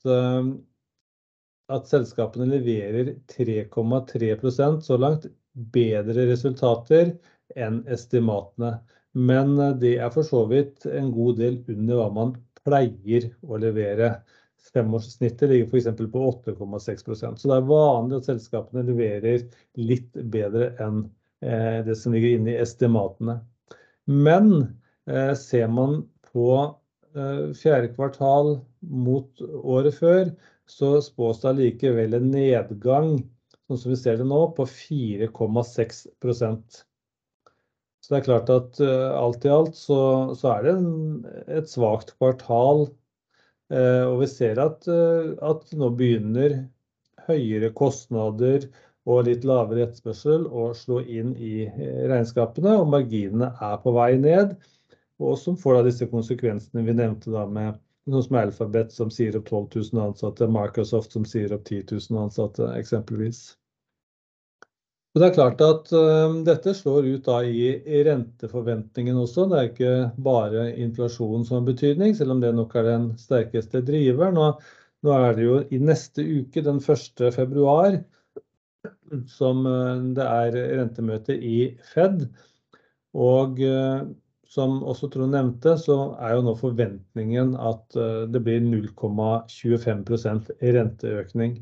selskapene 1.89 2.47
leverer 2.53 3.15
3,3% 3.33 4.85
så 4.85 4.97
langt 5.01 5.27
bedre 5.75 6.29
resultater 6.29 7.17
enn 7.57 7.81
estimatene. 7.91 8.77
Men 9.15 9.57
det 9.81 9.97
er 10.03 10.11
for 10.13 10.27
så 10.27 10.45
vidt 10.51 10.87
en 10.91 11.13
god 11.15 11.39
del 11.41 11.61
under 11.71 12.01
hva 12.01 12.09
man 12.13 12.33
pleier 12.65 13.29
å 13.47 13.59
levere. 13.63 14.17
Femårssnittet 14.75 15.51
ligger 15.51 15.79
eksempel 15.79 16.09
på 16.11 16.23
8,6%, 16.33 17.39
så 17.39 17.51
det 17.51 17.57
er 17.57 17.69
vanlig 17.69 18.21
at 18.21 18.31
selskapene 18.31 18.87
leverer 18.89 19.45
litt 19.79 20.17
bedre 20.33 20.73
enn 20.83 21.05
det 21.45 21.97
som 22.01 22.15
ligger 22.15 22.39
inne 22.39 22.55
i 22.55 22.63
estimatene. 22.63 23.37
Men 24.09 24.49
ser 25.39 25.69
man 25.71 26.01
på 26.33 26.49
fjerde 27.55 27.93
kvartal 27.95 28.57
mot 28.81 29.41
året 29.45 29.95
før, 29.99 30.33
så 30.67 31.03
spås 31.05 31.43
det 31.43 31.51
allikevel 31.53 32.15
en 32.17 32.31
nedgang, 32.33 33.19
sånn 33.69 33.79
som 33.81 33.93
vi 33.93 33.99
ser 34.01 34.17
det 34.21 34.27
nå, 34.29 34.41
på 34.57 34.65
4,6%. 34.69 36.83
Så 38.05 38.13
det 38.13 38.19
er 38.19 38.27
klart 38.27 38.51
at 38.53 38.81
alt 38.85 39.47
i 39.47 39.53
alt 39.53 39.77
så, 39.79 40.01
så 40.37 40.47
er 40.57 40.67
det 40.67 40.73
en, 40.75 40.91
et 41.61 41.69
svakt 41.71 42.11
kvartal. 42.19 42.81
Og 43.73 44.17
vi 44.21 44.27
ser 44.29 44.61
at, 44.61 44.89
at 44.89 45.73
nå 45.73 45.89
begynner 45.97 46.59
høyere 47.29 47.71
kostnader 47.77 48.67
og 49.05 49.27
litt 49.29 49.45
lavere 49.45 49.85
etterspørsel 49.85 50.47
å 50.49 50.71
slå 50.77 51.01
inn 51.05 51.35
i 51.37 51.67
regnskapene, 52.11 52.77
og 52.81 52.93
marginene 52.93 53.51
er 53.63 53.77
på 53.83 53.93
vei 53.97 54.15
ned. 54.21 54.55
Og 55.23 55.37
som 55.39 55.59
får 55.61 55.79
da 55.79 55.83
disse 55.89 56.09
konsekvensene 56.11 56.85
vi 56.87 56.95
nevnte 56.97 57.33
da 57.35 57.45
med 57.47 57.77
noe 58.11 58.25
som 58.25 58.39
Alphabet 58.41 58.93
som 58.93 59.11
sier 59.13 59.37
opp 59.39 59.51
12 59.51 59.93
000 59.93 60.07
ansatte, 60.09 60.49
Microsoft 60.51 61.15
som 61.17 61.27
sier 61.29 61.53
opp 61.57 61.69
10 61.69 61.85
000 61.93 62.25
ansatte 62.25 62.69
eksempelvis. 62.79 63.45
Og 65.15 65.23
det 65.23 65.29
er 65.29 65.35
klart 65.37 65.61
at 65.63 65.93
uh, 65.95 66.35
dette 66.43 66.73
slår 66.75 67.07
ut 67.07 67.29
da 67.29 67.37
i, 67.47 67.69
i 67.87 68.01
renteforventningen 68.09 69.21
også. 69.23 69.45
Det 69.51 69.59
er 69.61 69.69
ikke 69.69 69.93
bare 70.27 70.65
inflasjon 70.83 71.47
som 71.47 71.61
har 71.61 71.69
betydning, 71.69 72.17
selv 72.19 72.35
om 72.35 72.41
det 72.43 72.51
nok 72.57 72.75
er 72.81 72.89
den 72.89 73.07
sterkeste 73.21 73.85
driveren. 73.87 74.41
Og 74.43 75.07
nå 75.07 75.15
er 75.15 75.37
det 75.37 75.47
jo 75.47 75.61
i 75.71 75.79
neste 75.79 76.25
uke, 76.25 76.65
den 76.67 76.83
1. 76.83 77.29
februar, 77.37 78.01
som 79.31 79.65
uh, 79.67 80.01
det 80.17 80.27
er 80.27 80.59
rentemøte 80.81 81.37
i 81.37 81.59
Fed. 81.93 82.27
Og 83.15 83.61
uh, 83.63 84.07
som 84.55 84.81
også 84.87 85.11
Trond 85.11 85.35
nevnte, 85.35 85.77
så 85.81 86.15
er 86.23 86.37
jo 86.37 86.45
nå 86.47 86.55
forventningen 86.61 87.57
at 87.59 87.97
det 88.31 88.41
blir 88.47 88.61
0,25 88.63 90.53
renteøkning. 90.63 91.57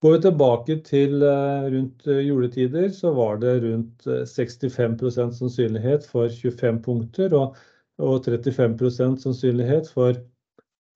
Går 0.00 0.14
vi 0.14 0.20
tilbake 0.24 0.74
til 0.84 1.22
eh, 1.28 1.64
rundt 1.74 2.06
eh, 2.08 2.22
juletider, 2.24 2.88
så 2.96 3.10
var 3.12 3.36
det 3.42 3.58
rundt 3.66 4.06
65 4.08 5.02
eh, 5.02 5.32
sannsynlighet 5.36 6.06
for 6.08 6.32
25 6.32 6.78
punkter 6.86 7.34
og, 7.36 7.58
og 8.00 8.24
35% 8.24 9.20
sannsynlighet 9.20 9.90
for 9.92 10.16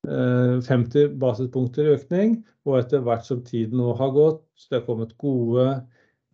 50 0.04 1.16
basispunkter 1.20 1.88
i 1.88 1.96
økning. 1.96 2.36
Og 2.64 2.78
etter 2.80 3.02
hvert 3.04 3.26
som 3.26 3.42
tiden 3.44 3.80
nå 3.80 3.94
har 3.98 4.12
gått, 4.14 4.42
så 4.56 4.70
det 4.70 4.80
har 4.80 4.86
kommet 4.88 5.18
gode 5.20 5.66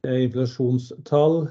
inflasjonstall, 0.06 1.42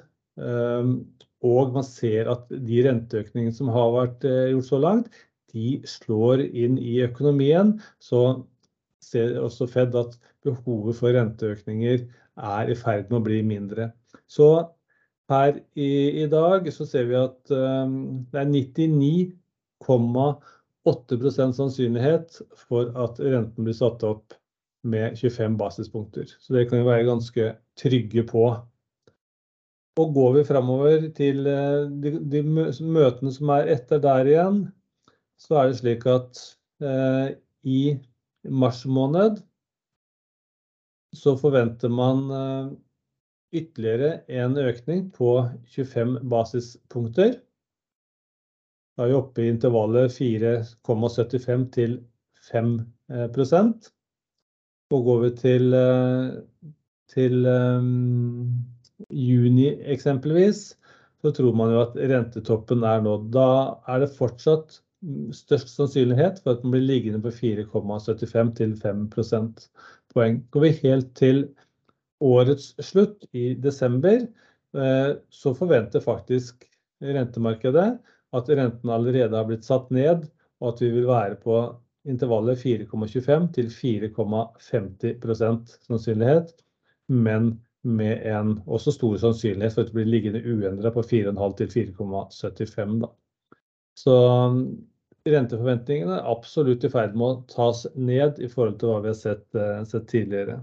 og 1.40 1.74
man 1.76 1.86
ser 1.86 2.30
at 2.32 2.48
de 2.50 2.80
renteøkningene 2.88 3.54
som 3.56 3.70
har 3.74 3.92
vært 3.94 4.26
gjort 4.26 4.70
så 4.70 4.80
langt, 4.82 5.20
de 5.54 5.80
slår 5.88 6.44
inn 6.48 6.78
i 6.82 7.00
økonomien. 7.06 7.76
Så 8.02 8.46
ser 9.04 9.38
også 9.42 9.68
Fed 9.70 9.96
at 9.98 10.18
behovet 10.46 10.98
for 11.00 11.16
renteøkninger 11.16 12.04
er 12.40 12.72
i 12.72 12.78
ferd 12.78 13.10
med 13.10 13.20
å 13.20 13.26
bli 13.28 13.40
mindre. 13.46 13.92
Så 14.30 14.50
her 15.30 15.60
i, 15.78 16.24
i 16.24 16.28
dag 16.32 16.70
så 16.74 16.88
ser 16.90 17.10
vi 17.10 17.18
at 17.20 17.40
det 17.50 18.40
er 18.42 18.50
99,8% 20.89 21.58
sannsynlighet 21.58 22.41
for 22.58 22.91
at 22.98 23.19
renten 23.22 23.65
blir 23.65 23.77
satt 23.77 24.03
opp 24.08 24.36
med 24.88 25.17
25 25.19 25.58
basispunkter. 25.60 26.29
Så 26.39 26.55
det 26.55 26.69
kan 26.69 26.81
vi 26.81 26.88
være 26.88 27.08
ganske 27.08 27.53
trygge 27.79 28.24
på. 28.27 28.46
Og 30.00 30.13
går 30.15 30.38
vi 30.38 30.46
framover 30.48 31.10
til 31.15 31.43
uh, 31.43 31.89
de, 32.01 32.13
de, 32.31 32.43
møtene 32.46 33.34
som 33.36 33.51
er 33.58 33.74
etter 33.75 34.00
der 34.03 34.29
igjen, 34.29 34.62
så 35.39 35.60
er 35.60 35.69
det 35.69 35.79
slik 35.79 36.05
at 36.12 36.39
eh, 36.84 37.36
i 37.63 37.96
mars 38.51 38.81
måned 38.88 39.38
så 41.15 41.36
forventer 41.39 41.89
man 41.89 42.25
eh, 42.36 42.65
ytterligere 43.62 44.19
en 44.41 44.58
økning 44.60 45.05
på 45.15 45.31
25 45.72 46.20
basispunkter. 46.29 47.40
Da 49.00 49.05
er 49.05 49.14
vi 49.14 49.16
oppe 49.16 49.44
i 49.46 49.48
intervallet 49.48 50.12
4,75 50.12 51.62
til 51.72 51.94
5 52.50 52.74
Og 54.92 55.05
går 55.05 55.22
vi 55.22 55.29
til, 55.38 55.74
eh, 55.74 56.74
til 57.14 57.48
um, 57.48 58.50
juni 59.07 59.70
eksempelvis, 59.96 60.75
så 61.24 61.31
tror 61.31 61.55
man 61.55 61.72
jo 61.72 61.79
at 61.85 61.96
rentetoppen 62.12 62.83
er 62.83 63.00
nå. 63.07 63.16
Da 63.31 63.79
er 63.88 64.03
det 64.03 64.12
fortsatt 64.20 64.81
størst 65.31 65.72
sannsynlighet 65.77 66.44
for 66.44 66.57
at 66.57 66.68
den 66.68 66.75
blir 66.75 66.83
liggende 66.83 67.24
på 67.24 67.31
4,75 67.31 68.53
til 68.59 68.75
5 68.83 69.09
prosentpoeng. 69.16 70.44
Går 70.51 70.68
vi 70.68 70.75
helt 70.83 71.16
til 71.16 71.46
årets 72.20 72.74
slutt 72.83 73.24
i 73.31 73.53
desember, 73.55 74.27
eh, 74.75 75.12
så 75.31 75.55
forventer 75.55 76.03
faktisk 76.03 76.68
rentemarkedet 77.00 77.94
at 78.35 78.50
renten 78.50 78.89
allerede 78.94 79.37
har 79.37 79.46
blitt 79.48 79.65
satt 79.65 79.89
ned, 79.94 80.27
og 80.59 80.74
at 80.74 80.81
vi 80.83 80.89
vil 80.94 81.07
være 81.09 81.35
på 81.42 81.55
intervallet 82.09 82.61
4,25 82.61 83.48
til 83.55 83.68
4,50% 83.74 85.77
sannsynlighet, 85.87 86.53
men 87.07 87.59
med 87.83 88.25
en 88.27 88.61
også 88.68 88.92
stor 88.92 89.18
sannsynlighet 89.22 89.74
for 89.74 89.81
at 89.81 89.92
det 89.92 89.96
blir 89.96 90.09
liggende 90.09 90.44
uendret 90.44 90.94
på 90.94 91.01
4,5 91.05 91.55
til 91.61 91.68
4,75. 91.96 93.07
Så 94.00 94.15
renteforventningene 95.27 96.20
er 96.20 96.31
absolutt 96.31 96.83
i 96.83 96.92
ferd 96.92 97.15
med 97.20 97.27
å 97.27 97.44
tas 97.51 97.85
ned 97.96 98.39
i 98.39 98.50
forhold 98.51 98.79
til 98.79 98.92
hva 98.92 99.00
vi 99.03 99.11
har 99.11 99.20
sett, 99.20 99.48
eh, 99.55 99.83
sett 99.87 100.07
tidligere. 100.11 100.59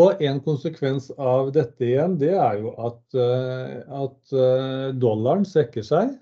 Og 0.00 0.22
En 0.26 0.40
konsekvens 0.42 1.10
av 1.18 1.52
dette 1.54 1.86
igjen, 1.86 2.16
det 2.18 2.32
er 2.34 2.58
jo 2.64 2.72
at, 2.82 3.00
eh, 3.14 3.76
at 3.94 4.34
eh, 4.34 4.88
dollaren 4.98 5.46
svekker 5.46 5.86
seg. 5.86 6.16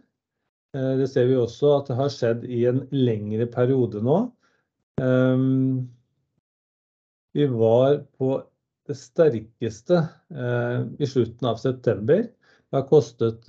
Det 0.73 1.05
ser 1.13 1.27
vi 1.29 1.35
også 1.37 1.69
at 1.77 1.91
det 1.91 1.97
har 1.99 2.09
skjedd 2.09 2.45
i 2.49 2.63
en 2.65 2.79
lengre 2.97 3.45
periode 3.53 4.01
nå. 4.01 4.15
Ehm, 5.05 5.83
vi 7.37 7.45
var 7.53 7.99
på 8.17 8.39
det 8.89 8.97
sterkeste 8.97 9.99
i 10.33 11.09
slutten 11.11 11.51
av 11.51 11.61
september. 11.61 12.25
Det 12.25 12.79
har 12.79 12.89
kostet 12.89 13.45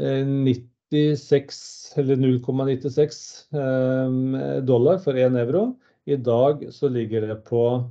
96, 0.00 1.92
eller 1.96 2.16
0,96 2.16 3.46
eh, 3.54 4.62
dollar 4.62 4.98
for 4.98 5.14
1 5.14 5.36
euro. 5.36 5.76
I 6.04 6.16
dag 6.16 6.66
så 6.72 6.88
ligger 6.88 7.26
det 7.28 7.36
på, 7.44 7.64
eh, 7.76 7.90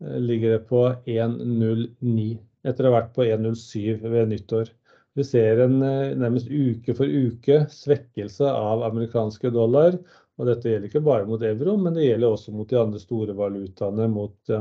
ligger 0.00 0.56
det 0.56 0.62
på 0.70 0.84
1,09 1.04 2.38
etter 2.68 2.86
å 2.86 2.90
ha 2.90 2.98
vært 2.98 3.14
på 3.16 3.26
1,07 3.26 4.04
ved 4.04 4.32
nyttår. 4.32 4.72
Vi 5.18 5.26
ser 5.26 5.62
en 5.64 5.80
eh, 5.82 6.16
nærmest 6.16 6.48
uke 6.48 6.94
for 6.96 7.08
uke 7.08 7.64
svekkelse 7.72 8.48
av 8.48 8.84
amerikanske 8.86 9.52
dollar. 9.54 9.98
Og 10.40 10.48
dette 10.48 10.70
gjelder 10.70 10.88
ikke 10.88 11.04
bare 11.04 11.26
mot 11.28 11.42
euro, 11.44 11.74
men 11.76 11.96
det 11.96 12.06
gjelder 12.06 12.32
også 12.32 12.54
mot 12.56 12.68
de 12.70 12.78
andre 12.80 13.00
store 13.02 13.34
valutaene. 13.36 14.06
Mot, 14.08 14.52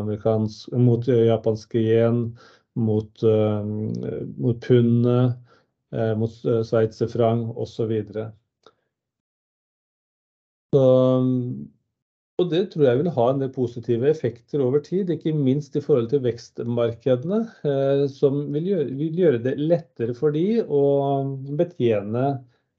mot 0.76 1.08
japanske 1.08 1.84
yen, 1.86 2.24
mot, 2.76 3.24
uh, 3.24 3.64
mot 4.44 4.60
pundet 4.66 5.38
uh, 5.96 6.16
mot 6.18 6.46
eh, 6.46 6.62
sveitserfranc 6.64 7.56
osv. 7.58 7.94
Og 12.40 12.48
det 12.48 12.62
tror 12.72 12.86
jeg 12.88 13.00
vil 13.02 13.12
ha 13.12 13.26
en 13.30 13.42
del 13.42 13.50
positive 13.52 14.08
effekter 14.08 14.62
over 14.64 14.80
tid, 14.84 15.10
ikke 15.12 15.34
minst 15.36 15.74
i 15.76 15.82
forhold 15.84 16.08
til 16.12 16.22
vekstmarkedene, 16.24 17.40
eh, 17.68 18.04
som 18.12 18.46
vil 18.54 18.70
gjøre, 18.72 18.86
vil 19.02 19.20
gjøre, 19.26 19.42
det 19.44 19.58
lettere 19.60 20.16
for 20.16 20.32
de 20.36 20.62
å 20.64 20.84
betjene 21.60 22.24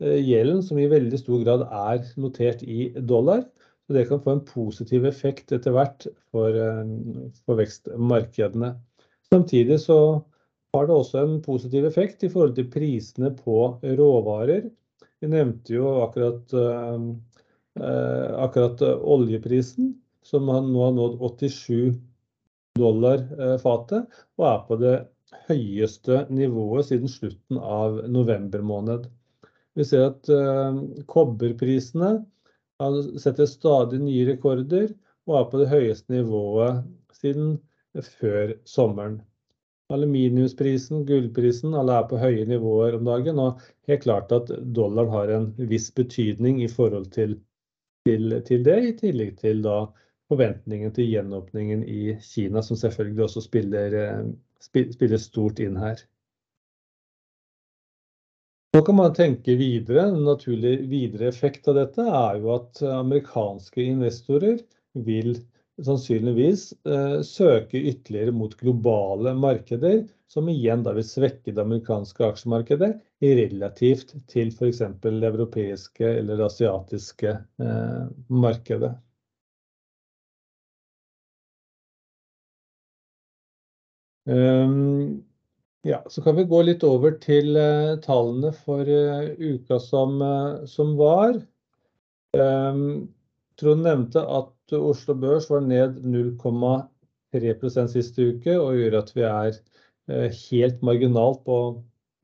eh, 0.01 0.17
gjelden, 0.25 0.63
som 0.65 0.81
i 0.81 0.89
veldig 0.89 1.21
stor 1.21 1.45
grad 1.45 1.67
er 1.67 2.09
notert 2.21 2.65
i 2.65 2.89
dollar. 2.97 3.45
Så 3.85 3.99
det 3.99 4.07
kan 4.09 4.23
få 4.25 4.39
en 4.39 4.45
positiv 4.49 5.05
effekt 5.11 5.53
etter 5.53 5.77
hvert 5.77 6.09
for, 6.33 6.57
eh, 6.57 7.31
for 7.45 7.61
vekstmarkedene. 7.61 8.73
Samtidig 9.29 9.77
så 9.85 10.01
har 10.73 10.89
det 10.89 10.97
også 10.97 11.21
en 11.21 11.41
positiv 11.45 11.85
effekt 11.85 12.25
i 12.25 12.33
forhold 12.33 12.57
til 12.57 12.71
prisene 12.73 13.35
på 13.37 13.75
råvarer. 13.85 14.71
Vi 15.21 15.29
nevnte 15.29 15.75
jo 15.75 15.99
akkurat, 16.07 16.49
akkurat 17.79 18.83
oljeprisen, 18.83 19.93
som 20.27 20.49
nå 20.51 20.81
har 20.83 20.95
nådd 20.97 21.21
87 21.23 21.95
dollar 22.79 23.23
eh, 23.39 23.57
fatet, 23.63 24.21
og 24.39 24.47
er 24.47 24.61
på 24.69 24.79
det 24.81 24.97
høyeste 25.49 26.25
nivået 26.33 26.89
siden 26.91 27.11
slutten 27.11 27.59
av 27.61 28.01
november 28.11 28.63
måned. 28.67 29.09
Vi 29.79 29.87
ser 29.87 30.11
at 30.11 30.31
eh, 30.35 30.83
kobberprisene 31.11 32.19
setter 33.21 33.49
stadig 33.49 34.01
nye 34.01 34.29
rekorder 34.31 34.89
og 35.29 35.35
er 35.37 35.51
på 35.51 35.61
det 35.61 35.73
høyeste 35.73 36.15
nivået 36.15 36.87
siden 37.15 37.59
før 38.21 38.55
sommeren. 38.69 39.21
Aluminiumsprisen, 39.91 41.03
gullprisen, 41.05 41.75
alle 41.75 41.97
er 41.99 42.07
på 42.09 42.19
høye 42.23 42.47
nivåer 42.47 42.95
om 42.97 43.09
dagen. 43.09 43.41
Og 43.43 43.61
helt 43.91 44.05
klart 44.05 44.33
at 44.33 44.53
dollaren 44.77 45.11
har 45.13 45.33
en 45.35 45.49
viss 45.71 45.89
betydning 45.93 46.63
i 46.63 46.71
forhold 46.71 47.11
til, 47.17 47.35
til, 48.09 48.37
til 48.47 48.65
det, 48.67 48.79
i 48.89 48.95
tillegg 48.99 49.37
til 49.41 49.63
da 49.65 49.81
forventningen 50.31 50.95
til 50.95 51.11
gjenåpningen 51.11 51.83
i 51.85 52.15
Kina, 52.23 52.63
som 52.63 52.79
selvfølgelig 52.79 53.27
også 53.27 53.43
spiller, 53.45 53.99
spiller 54.63 55.21
stort 55.21 55.61
inn 55.63 55.79
her. 55.81 56.03
Nå 58.71 58.85
kan 58.87 58.95
man 58.95 59.15
tenke 59.17 59.57
videre. 59.59 60.07
En 60.13 60.23
naturlig 60.23 60.77
videre 60.91 61.27
effekt 61.33 61.67
av 61.69 61.75
dette 61.81 62.05
er 62.07 62.39
jo 62.39 62.53
at 62.55 62.79
amerikanske 62.87 63.83
investorer 63.83 64.61
vil 64.95 65.35
sannsynligvis 65.87 66.63
søke 67.27 67.79
ytterligere 67.79 68.33
mot 68.37 68.57
globale 68.61 69.35
markeder, 69.39 70.03
som 70.31 70.49
igjen 70.53 70.85
da 70.87 70.93
vil 70.95 71.07
svekke 71.07 71.53
det 71.55 71.63
amerikanske 71.63 72.25
aksjemarkedet 72.27 72.93
relativt 73.21 74.15
til 74.31 74.53
eksempel 74.69 75.21
det 75.21 75.31
europeiske 75.33 76.07
eller 76.21 76.45
asiatiske 76.47 77.33
markedet. 78.31 78.93
Ja, 85.83 86.05
så 86.07 86.23
kan 86.23 86.37
vi 86.37 86.45
gå 86.45 86.61
litt 86.63 86.85
over 86.87 87.17
til 87.19 87.57
tallene 88.05 88.53
for 88.55 88.85
uka 88.87 89.79
som 89.83 90.21
var. 91.01 91.41
Trond 93.61 93.85
nevnte 93.85 94.23
at 94.25 94.73
Oslo 94.79 95.15
Børs 95.21 95.51
var 95.51 95.61
ned 95.61 95.99
0,3% 96.01 97.91
siste 97.93 98.29
uke, 98.33 98.55
og 98.57 98.79
gjør 98.79 98.95
at 99.03 99.11
vi 99.17 99.23
er 99.29 99.59
helt 100.49 100.81
marginalt 100.87 101.43
på 101.45 101.57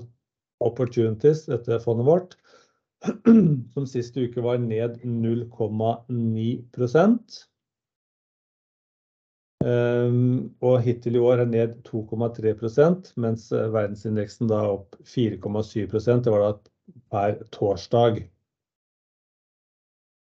Opportunities, 0.62 1.46
dette 1.50 1.80
fondet 1.84 2.06
vårt, 2.06 2.36
som 3.74 3.86
siste 3.90 4.22
uke 4.26 4.42
var 4.46 4.58
ned 4.62 4.92
0,9%. 5.06 7.48
Og 10.62 10.82
hittil 10.82 11.16
i 11.18 11.20
år 11.22 11.38
er 11.46 11.50
ned 11.50 11.76
2,3%, 11.86 13.14
mens 13.22 13.52
verdensindeksen 13.54 14.48
da 14.50 14.58
er 14.64 14.70
opp 14.76 14.96
4,7%. 15.06 16.24
Det 16.26 16.32
var 16.34 16.42
da 16.48 16.54
per 17.14 17.32
torsdag. 17.54 18.14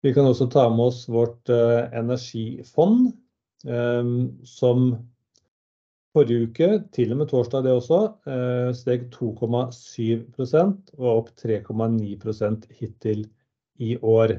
Vi 0.03 0.13
kan 0.13 0.27
også 0.27 0.49
ta 0.51 0.67
med 0.69 0.91
oss 0.91 1.05
vårt 1.07 1.49
energifond, 1.49 3.13
som 4.43 4.89
forrige 6.13 6.49
uke, 6.49 6.69
til 6.93 7.13
og 7.13 7.21
med 7.21 7.29
torsdag 7.31 7.63
det 7.65 7.75
også, 7.77 7.99
steg 8.75 9.07
2,7% 9.15 10.91
og 10.99 11.07
opp 11.13 11.29
3,9% 11.39 12.67
hittil 12.81 13.23
i 13.79 13.95
år. 13.97 14.35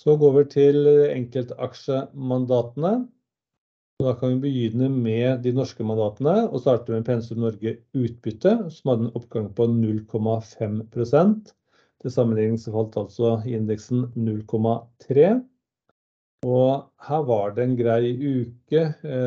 Så 0.00 0.16
går 0.18 0.36
vi 0.38 0.44
til 0.52 0.88
enkeltaksjemandatene. 0.88 2.92
Da 4.00 4.14
kan 4.16 4.30
vi 4.32 4.48
begynne 4.48 4.88
med 4.92 5.42
de 5.44 5.52
norske 5.52 5.84
mandatene 5.84 6.48
og 6.48 6.62
starte 6.62 6.94
med 6.94 7.04
Pensum 7.04 7.42
Norge 7.44 7.74
Utbytte, 7.92 8.54
som 8.72 8.92
hadde 8.92 9.08
en 9.08 9.16
oppgang 9.18 9.50
på 9.56 9.66
0,5%. 9.68 11.52
Til 12.00 12.12
sammenligning 12.12 12.58
så 12.60 12.72
falt 12.72 12.96
altså 12.96 13.34
indeksen 13.48 14.06
0,3%. 14.16 15.42
Og 16.48 16.86
her 17.04 17.24
var 17.28 17.50
det 17.52 17.64
en 17.66 17.76
grei 17.76 18.14
uke. 18.16 18.84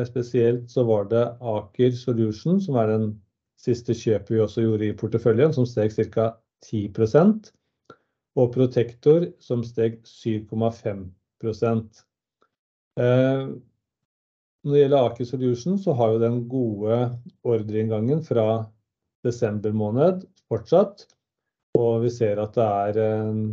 Spesielt 0.08 0.70
så 0.70 0.82
var 0.88 1.04
det 1.12 1.22
Aker 1.38 1.92
Solution, 1.94 2.58
som 2.60 2.74
er 2.80 2.90
den 2.90 3.04
siste 3.60 3.94
kjøpet 3.94 4.34
vi 4.34 4.40
også 4.42 4.64
gjorde 4.64 4.88
i 4.88 4.96
porteføljen, 4.98 5.54
som 5.54 5.66
steg 5.68 5.94
ca. 5.94 6.32
10%, 6.64 7.52
og 8.40 8.52
Protector, 8.54 9.28
som 9.38 9.62
steg 9.62 10.00
7,5%. 10.08 12.02
Når 14.64 14.72
det 14.72 14.80
gjelder 14.80 15.04
Aker 15.04 15.28
Solution, 15.28 15.78
så 15.78 15.92
har 15.94 16.14
jo 16.14 16.22
den 16.22 16.48
gode 16.48 16.98
ordreinngangen 17.44 18.24
fra 18.26 18.64
desember 19.24 19.72
måned 19.76 20.24
fortsatt, 20.48 21.06
og 21.78 22.04
vi 22.04 22.10
ser 22.14 22.40
at 22.42 22.56
det 22.56 22.64
er 22.64 22.98
en 23.04 23.44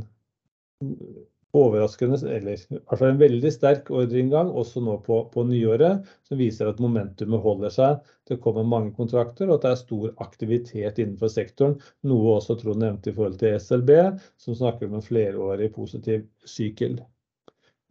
overraskende, 1.58 2.16
eller 2.32 2.62
fall 2.88 3.10
en 3.10 3.20
veldig 3.20 3.52
sterk 3.52 3.90
ordreinngang 3.92 4.52
også 4.58 4.84
nå 4.84 4.98
på 5.06 5.44
nyåret, 5.48 6.08
som 6.28 6.40
viser 6.40 6.70
at 6.72 6.80
momentumet 6.84 7.44
holder 7.44 7.74
seg. 7.76 8.12
Det 8.30 8.40
kommer 8.44 8.68
mange 8.68 8.94
kontrakter, 8.96 9.50
og 9.50 9.58
at 9.58 9.66
det 9.66 9.72
er 9.74 9.82
stor 9.82 10.14
aktivitet 10.24 11.02
innenfor 11.02 11.32
sektoren, 11.34 11.78
noe 12.08 12.38
også 12.38 12.58
Trond 12.62 12.84
nevnte 12.84 13.12
i 13.12 13.18
forhold 13.18 13.40
til 13.42 13.58
SLB, 13.60 13.92
som 14.40 14.58
snakker 14.58 14.88
om 14.88 15.00
en 15.00 15.06
flerårig 15.06 15.72
positiv 15.76 16.24
sykkel. 16.48 17.02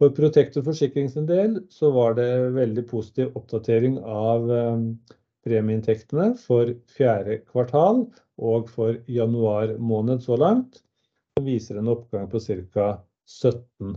For 0.01 0.13
Protector 0.17 0.65
Forsikring 0.65 1.11
sin 1.13 1.27
så 1.69 1.91
var 1.93 2.15
det 2.17 2.31
veldig 2.55 2.87
positiv 2.89 3.35
oppdatering 3.37 3.99
av 4.01 4.47
premieinntektene 5.45 6.31
for 6.39 6.73
fjerde 6.91 7.39
kvartal 7.49 8.05
og 8.41 8.69
for 8.69 8.99
januar 9.09 9.75
måned 9.77 10.23
så 10.25 10.37
langt. 10.37 10.83
som 11.37 11.45
viser 11.45 11.77
en 11.79 11.87
oppgang 11.87 12.29
på 12.29 12.39
ca. 12.39 13.01
17 13.25 13.95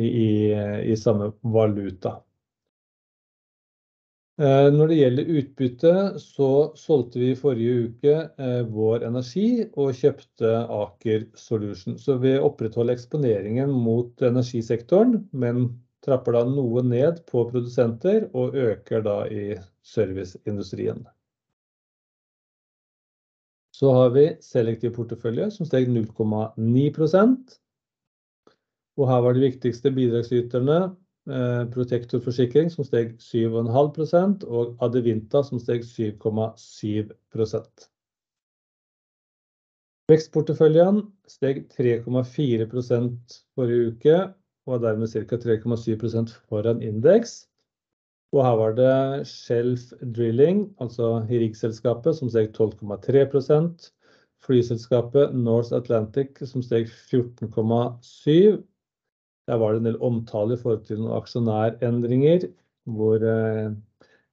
i, 0.00 0.52
i 0.92 0.96
samme 0.96 1.32
valuta. 1.42 2.22
Når 4.40 4.88
det 4.88 4.96
gjelder 4.96 5.32
utbytte, 5.38 5.92
så 6.18 6.48
solgte 6.80 7.20
vi 7.20 7.28
i 7.30 7.36
forrige 7.38 7.82
uke 7.84 8.14
Vår 8.72 9.04
Energi 9.04 9.66
og 9.76 9.92
kjøpte 9.98 10.54
Aker 10.72 11.26
Solution. 11.38 11.98
Så 12.00 12.16
vi 12.22 12.32
opprettholder 12.40 12.96
eksponeringen 12.96 13.70
mot 13.70 14.24
energisektoren, 14.24 15.28
men 15.36 15.68
trapper 16.02 16.36
da 16.36 16.44
noe 16.48 16.82
ned 16.84 17.22
på 17.30 17.44
produsenter 17.50 18.26
og 18.34 18.56
øker 18.58 19.04
da 19.06 19.18
i 19.30 19.56
serviceindustrien. 19.86 21.04
Så 23.72 23.90
har 23.96 24.10
vi 24.14 24.26
selektiv 24.44 24.92
portefølje 24.94 25.50
som 25.54 25.66
steg 25.66 25.88
0,9%. 25.90 27.54
Og 29.00 29.08
her 29.08 29.22
var 29.24 29.34
de 29.34 29.46
viktigste 29.46 29.90
bidragsyterne 29.94 30.80
Protektor 31.72 32.20
Forsikring, 32.20 32.70
som 32.70 32.84
steg 32.84 33.14
7,5%, 33.22 34.42
og 34.50 34.74
Adevinta, 34.82 35.42
som 35.46 35.60
steg 35.62 35.84
7,7%. 35.86 37.86
Vekstporteføljen 40.10 40.98
steg 41.30 41.62
3,4% 41.70 43.38
forrige 43.54 43.92
uke, 43.92 44.16
og 44.66 44.76
er 44.76 44.84
dermed 44.86 45.10
ca. 45.10 45.36
3,7% 45.36 46.34
foran 46.48 46.82
indeks. 46.82 47.48
Og 48.32 48.44
her 48.46 48.56
var 48.56 48.76
det 48.76 49.26
Shelf 49.28 49.92
Drilling, 50.16 50.74
altså 50.80 51.26
riggselskapet, 51.28 52.16
som 52.16 52.30
steg 52.32 52.54
12,3%. 52.56 53.90
Flyselskapet 54.42 55.34
North 55.36 55.74
Atlantic, 55.76 56.40
som 56.48 56.62
steg 56.64 56.88
14,7%. 56.88 58.62
Der 59.50 59.58
var 59.58 59.72
det 59.72 59.82
en 59.82 59.88
del 59.90 59.98
omtale 60.00 60.54
i 60.54 60.60
forhold 60.60 60.84
til 60.86 61.00
noen 61.02 61.16
aksjonærendringer, 61.18 62.46
hvor 62.86 63.18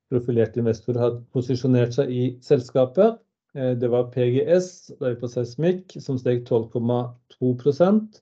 profilerte 0.09 0.61
investorer 0.61 1.01
hadde 1.01 1.23
posisjonert 1.33 1.97
seg 1.97 2.13
i 2.13 2.23
selskapet. 2.45 3.17
Det 3.53 3.89
var 3.89 4.11
PGS, 4.13 4.91
der 5.01 5.15
er 5.15 5.19
på 5.19 5.29
seismikk, 5.29 5.97
som 5.97 6.19
steg 6.21 6.45
12,2%. 6.45 8.21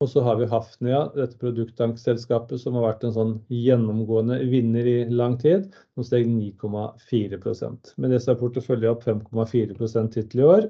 Og 0.00 0.08
så 0.08 0.22
har 0.24 0.38
vi 0.40 0.48
Hafnia, 0.48 1.00
dette 1.12 1.36
produkttankselskapet 1.40 2.62
som 2.62 2.76
har 2.78 2.86
vært 2.86 3.02
en 3.04 3.12
sånn 3.12 3.32
gjennomgående 3.52 4.38
vinner 4.48 4.86
i 4.88 4.94
lang 5.12 5.34
tid, 5.42 5.66
som 5.92 6.06
steg 6.08 6.24
9,4%. 6.24 7.90
Med 8.00 8.14
det 8.14 8.22
så 8.24 8.32
er 8.32 8.38
porteføljen 8.40 8.94
opp 8.94 9.04
5,4% 9.04 10.16
hittil 10.16 10.40
i 10.40 10.46
år, 10.48 10.64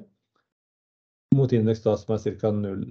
mot 1.39 1.55
indeks 1.55 1.85
da 1.85 1.95
som 2.01 2.17
er 2.17 2.35
ca. 2.41 2.51
null. 2.51 2.89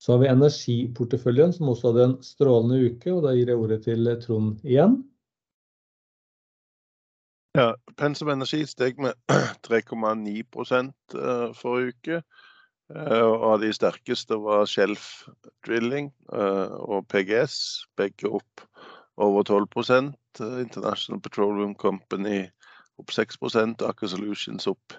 Så 0.00 0.14
har 0.14 0.22
vi 0.22 0.30
energiporteføljen, 0.32 1.52
som 1.52 1.68
også 1.70 1.92
hadde 1.92 2.06
en 2.08 2.14
strålende 2.24 2.80
uke, 2.88 3.12
og 3.12 3.26
da 3.26 3.34
gir 3.36 3.52
jeg 3.52 3.60
ordet 3.60 3.78
til 3.84 4.08
Trond 4.24 4.64
igjen. 4.64 4.96
Ja, 7.52 7.74
Pensum 8.00 8.32
Energi 8.32 8.64
steg 8.64 8.96
med 8.96 9.12
3,9% 9.68 11.20
forrige 11.60 11.92
uke, 11.92 12.22
og 12.92 13.44
av 13.48 13.60
de 13.62 13.70
sterkeste 13.72 14.36
var 14.42 14.66
Shelf 14.68 15.28
Drilling 15.64 16.10
og 16.32 17.06
PGS, 17.12 17.86
begge 17.96 18.28
opp 18.28 18.64
over 19.22 19.44
12% 19.48 20.12
International 20.60 21.20
Petroleum 21.24 21.74
Company 21.74 22.44
opp 23.00 23.12
6% 23.12 23.84
Aker 23.88 24.12
Solutions 24.12 24.68
opp 24.70 24.96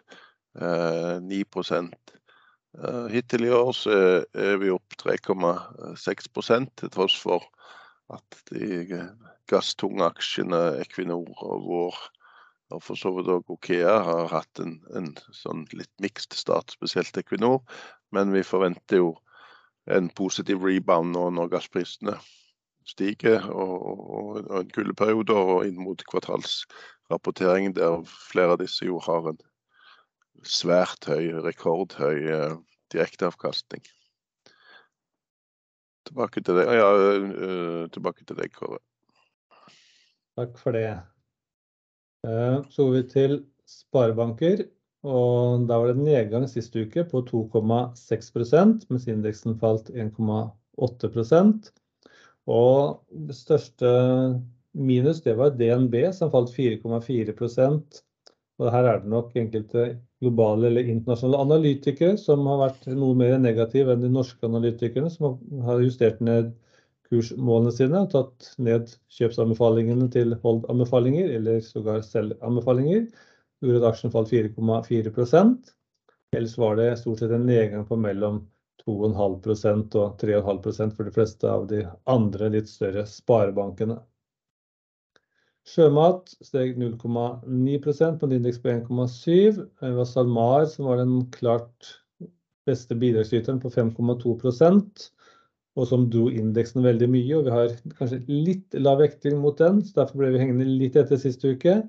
9 0.58 1.44
Hittil 3.14 3.46
i 3.46 3.54
år 3.54 3.78
er 3.94 4.58
vi 4.62 4.72
opp 4.74 4.98
3,6 5.02 6.32
til 6.82 6.94
tross 6.94 7.18
for 7.22 7.46
at 8.14 8.40
de 8.50 9.04
gasstunge 9.50 10.06
aksjene 10.06 10.62
Equinor 10.82 11.30
og 11.46 11.68
Vår, 11.68 11.98
og 12.74 12.84
for 12.84 13.00
så 13.00 13.12
vidt 13.16 13.30
òg 13.32 13.52
OKEA, 13.54 13.98
har 14.08 14.32
hatt 14.32 14.62
en, 14.64 14.78
en 14.98 15.12
sånn 15.36 15.66
litt 15.78 15.92
mixed 16.04 16.36
start, 16.38 16.74
spesielt 16.74 17.18
Equinor. 17.20 17.62
Men 18.16 18.34
vi 18.34 18.44
forventer 18.46 19.02
jo 19.02 19.14
en 19.92 20.10
positiv 20.16 20.64
rebound 20.64 21.14
nå 21.14 21.28
når 21.36 21.52
gassprisene 21.58 22.18
stiger 22.88 23.46
og, 23.52 23.74
og, 23.88 24.38
og 24.44 24.60
en 24.62 24.72
kuldeperiode 24.76 25.36
og 25.36 25.68
inn 25.68 25.80
mot 25.80 26.04
kvartalsrapportering 26.10 27.74
der 27.78 28.02
flere 28.08 28.56
av 28.56 28.62
disse 28.64 28.88
jo 28.88 29.00
har 29.04 29.32
en 29.32 29.40
svært 30.44 31.08
høy, 31.08 31.32
rekordhøy 31.46 32.28
eh, 32.34 32.56
direkteavkastning. 32.92 33.84
Tilbake 36.04 36.44
til 36.44 36.60
deg, 36.60 36.68
ja, 36.76 36.90
uh, 36.92 37.86
tilbake 37.96 38.26
til 38.28 38.42
Kåre. 38.52 38.82
Takk 40.36 40.58
for 40.60 40.76
det. 40.76 41.13
Uh, 42.24 42.64
så 42.72 42.86
går 42.86 42.96
vi 42.96 43.04
til 43.12 43.36
sparebanker. 43.70 44.66
Og 45.04 45.66
da 45.68 45.78
var 45.82 45.92
det 45.92 46.00
nedgang 46.00 46.46
sist 46.48 46.76
uke 46.80 47.04
på 47.10 47.26
2,6% 47.28 48.86
mens 48.88 49.08
indeksen 49.12 49.58
falt 49.60 49.90
1,8 49.92 51.72
Og 52.48 53.04
det 53.28 53.36
største 53.36 53.92
minus 54.74 55.20
det 55.22 55.36
var 55.38 55.58
DNB, 55.60 55.96
som 56.16 56.32
falt 56.32 56.56
4,4% 56.56 58.02
Og 58.60 58.72
her 58.72 58.88
er 58.88 59.04
det 59.04 59.12
nok 59.12 59.36
enkelte 59.36 60.00
globale 60.24 60.70
eller 60.70 60.88
internasjonale 60.88 61.44
analytikere 61.50 62.18
som 62.18 62.48
har 62.48 62.62
vært 62.70 62.88
noe 62.96 63.18
mer 63.18 63.36
negative 63.44 63.92
enn 63.92 64.06
de 64.06 64.12
norske 64.14 64.48
analytikerne, 64.48 65.12
som 65.12 65.36
har 65.68 65.84
justert 65.84 66.22
ned 66.24 66.54
kursmålene 67.14 67.74
sine 67.76 68.02
tatt 68.10 68.50
ned 68.58 68.90
kjøpsanbefalingene 69.14 70.10
til 70.14 70.34
hold-anbefalinger, 70.42 71.30
eller 71.38 71.62
sågar 71.66 72.02
selvanbefalinger. 72.08 73.06
Gjorde 73.64 73.82
at 73.84 73.90
aksjen 73.92 74.14
falt 74.14 74.34
4,4 74.34 75.14
Ellers 76.34 76.58
var 76.58 76.80
det 76.80 76.90
stort 76.98 77.22
sett 77.22 77.32
en 77.36 77.46
nedgang 77.46 77.86
på 77.86 77.96
mellom 78.02 78.42
2,5% 78.84 79.94
og 80.02 80.18
3,5% 80.20 80.96
for 80.98 81.08
de 81.08 81.14
fleste 81.14 81.50
av 81.50 81.68
de 81.70 81.84
andre 82.10 82.50
litt 82.56 82.72
større 82.72 83.06
sparebankene. 83.08 84.00
Sjømat 85.70 86.34
steg 86.44 86.76
0,9% 86.82 88.18
på 88.20 88.28
en 88.28 88.36
indeks 88.36 88.60
på 88.60 88.74
1,7. 88.74 89.62
Det 89.80 89.94
var 89.96 90.10
SalMar 90.10 90.66
som 90.72 90.90
var 90.90 91.00
den 91.00 91.22
klart 91.32 91.94
beste 92.68 92.98
bidragsyteren 93.00 93.62
på 93.64 93.72
5,2 93.72 94.36
og 95.74 95.88
som 95.90 96.08
dro 96.14 96.28
indeksen 96.30 96.84
veldig 96.86 97.10
mye. 97.10 97.36
og 97.38 97.46
Vi 97.48 97.54
har 97.54 97.76
kanskje 97.98 98.24
litt 98.30 98.76
lav 98.78 99.00
vekting 99.02 99.40
mot 99.42 99.58
den, 99.58 99.82
så 99.86 100.02
derfor 100.02 100.22
ble 100.22 100.34
vi 100.36 100.42
hengende 100.44 100.68
litt 100.70 100.98
etter 101.00 101.20
siste 101.22 101.56
uke. 101.56 101.80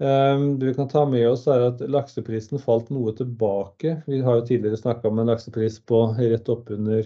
Ehm, 0.00 0.58
det 0.58 0.70
vi 0.70 0.74
kan 0.78 0.88
ta 0.88 1.04
med 1.08 1.26
oss 1.28 1.44
er 1.50 1.66
at 1.66 1.82
lakseprisen 1.84 2.62
falt 2.62 2.88
noe 2.94 3.12
tilbake. 3.16 3.98
Vi 4.08 4.22
har 4.24 4.38
jo 4.38 4.46
tidligere 4.48 4.80
snakka 4.80 5.10
om 5.10 5.20
en 5.20 5.28
laksepris 5.28 5.76
på 5.84 6.06
rett 6.16 6.48
oppunder 6.48 7.04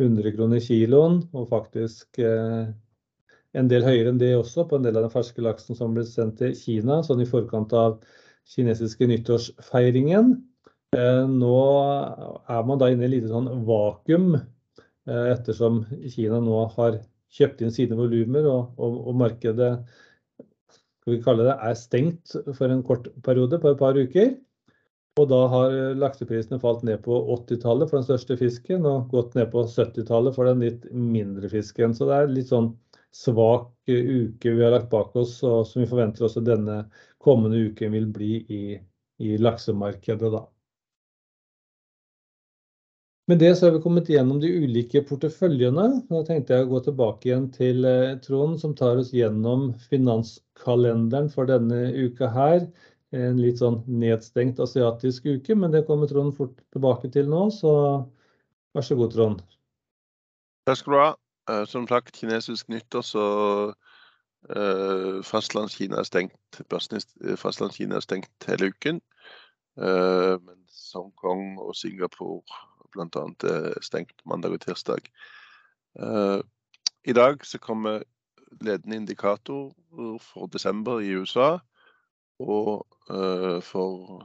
100 0.00 0.32
kroner 0.38 0.62
kiloen, 0.64 1.20
og 1.36 1.50
faktisk 1.50 2.22
eh, 2.24 2.72
en 3.52 3.68
del 3.68 3.84
høyere 3.84 4.14
enn 4.14 4.20
det 4.20 4.32
også 4.38 4.64
på 4.68 4.78
en 4.78 4.86
del 4.86 4.96
av 4.96 5.04
den 5.04 5.12
ferske 5.12 5.44
laksen 5.44 5.76
som 5.76 5.92
ble 5.92 6.06
sendt 6.08 6.38
til 6.40 6.56
Kina, 6.56 7.02
sånn 7.04 7.20
i 7.20 7.28
forkant 7.28 7.74
av 7.76 7.98
kinesiske 8.48 9.06
nyttårsfeiringen. 9.10 10.32
Eh, 10.96 11.26
nå 11.28 11.60
er 12.48 12.64
man 12.68 12.80
da 12.80 12.88
inne 12.92 13.04
i 13.04 13.10
et 13.10 13.16
lite 13.18 13.32
sånn 13.32 13.52
vakuum, 13.68 14.38
ettersom 15.08 15.82
Kina 16.12 16.38
nå 16.42 16.60
har 16.76 17.00
kjøpt 17.32 17.64
inn 17.64 17.74
sine 17.74 17.98
volumer, 17.98 18.46
og, 18.46 18.78
og, 18.78 18.98
og, 19.08 19.18
markedet 19.24 19.72
skal 21.02 21.14
vi 21.16 21.20
kalle 21.24 21.46
det, 21.48 21.56
er 21.58 21.78
stengt 21.78 22.34
for 22.54 22.70
en 22.70 22.84
kort 22.86 23.08
periode 23.26 23.58
på 23.58 23.72
et 23.72 23.80
par 23.80 23.98
uker. 23.98 24.34
Og 25.20 25.26
da 25.28 25.40
har 25.52 25.74
lakseprisene 26.00 26.60
falt 26.62 26.84
ned 26.88 27.02
på 27.04 27.18
80-tallet 27.34 27.90
for 27.90 27.98
den 27.98 28.06
største 28.06 28.36
fisken, 28.40 28.86
og 28.88 29.10
gått 29.12 29.34
ned 29.36 29.50
på 29.52 29.66
70-tallet 29.68 30.36
for 30.36 30.48
den 30.48 30.62
litt 30.64 30.86
mindre 30.92 31.50
fisken. 31.52 31.92
Så 31.96 32.08
det 32.08 32.16
er 32.16 32.32
litt 32.32 32.52
sånn 32.52 32.70
svak 33.12 33.68
uke 33.90 34.54
vi 34.54 34.64
har 34.64 34.72
lagt 34.72 34.88
bak 34.92 35.12
oss, 35.20 35.34
og 35.44 35.66
som 35.68 35.82
vi 35.82 35.90
forventer 35.90 36.24
også 36.24 36.40
denne 36.46 36.84
kommende 37.22 37.60
uken 37.68 37.92
vil 37.92 38.08
bli 38.14 38.38
i, 38.48 38.62
i 39.20 39.36
laksemarkedet. 39.36 40.32
Da. 40.32 40.46
Med 43.30 43.38
det 43.38 43.52
så 43.54 43.68
har 43.68 43.76
vi 43.76 43.82
kommet 43.84 44.08
gjennom 44.10 44.40
de 44.42 44.48
ulike 44.50 45.04
porteføljene. 45.06 45.84
Da 46.08 46.22
tenkte 46.26 46.56
jeg 46.56 46.66
å 46.66 46.70
gå 46.72 46.80
tilbake 46.88 47.28
igjen 47.28 47.44
til 47.54 47.86
eh, 47.86 48.16
Trond, 48.24 48.56
som 48.58 48.74
tar 48.74 48.98
oss 48.98 49.12
gjennom 49.14 49.68
finanskalenderen 49.92 51.28
for 51.30 51.46
denne 51.46 51.84
uka 51.94 52.26
her. 52.34 52.66
En 53.14 53.38
litt 53.38 53.60
sånn 53.60 53.78
nedstengt 53.86 54.58
asiatisk 54.64 55.28
uke, 55.28 55.54
men 55.54 55.70
det 55.70 55.84
kommer 55.86 56.10
Trond 56.10 56.34
fort 56.34 56.56
tilbake 56.74 57.12
til 57.14 57.30
nå. 57.30 57.44
Så 57.54 57.72
vær 58.74 58.88
så 58.88 58.98
god, 58.98 59.14
Trond. 59.14 59.44
Takk 60.66 60.82
skal 60.82 60.94
du 60.94 60.98
ha. 61.04 61.12
Uh, 61.50 61.62
som 61.66 61.86
sagt, 61.90 62.18
kinesisk 62.18 62.68
nyttår, 62.74 63.06
så 63.06 63.24
uh, 64.50 65.22
Fastlandskina 65.26 66.02
er 66.02 66.10
stengt. 66.10 66.58
Eh, 66.58 67.38
Fastlandskina 67.38 68.00
er 68.00 68.06
stengt 68.08 68.50
hele 68.50 68.72
uken. 68.74 68.98
men 69.76 70.58
Hongkong 70.92 71.56
og 71.62 71.72
Singapore 71.76 72.42
bl.a. 72.92 73.24
er 73.48 73.78
stengt 73.84 74.20
mandag 74.28 74.56
og 74.56 74.62
tirsdag. 74.64 75.08
Uh, 75.98 76.40
I 77.04 77.14
dag 77.16 77.44
så 77.46 77.58
kommer 77.58 78.04
ledende 78.60 79.00
indikatorer 79.00 80.18
for 80.22 80.46
desember 80.52 81.00
i 81.00 81.14
USA. 81.16 81.58
Og 82.42 82.86
for 83.62 84.22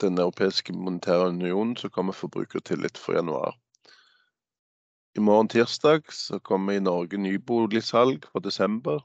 Den 0.00 0.18
europeiske 0.18 0.72
monetære 0.72 1.28
unionen 1.28 1.76
så 1.76 1.88
kommer 1.88 2.12
forbrukertillit 2.12 2.98
for 2.98 3.14
januar. 3.14 3.56
I 5.16 5.20
morgen 5.20 5.48
tirsdag 5.48 6.12
så 6.12 6.38
kommer 6.38 6.72
i 6.72 6.80
Norge 6.80 7.16
nyboligsalg 7.16 8.26
for 8.32 8.40
desember. 8.40 9.00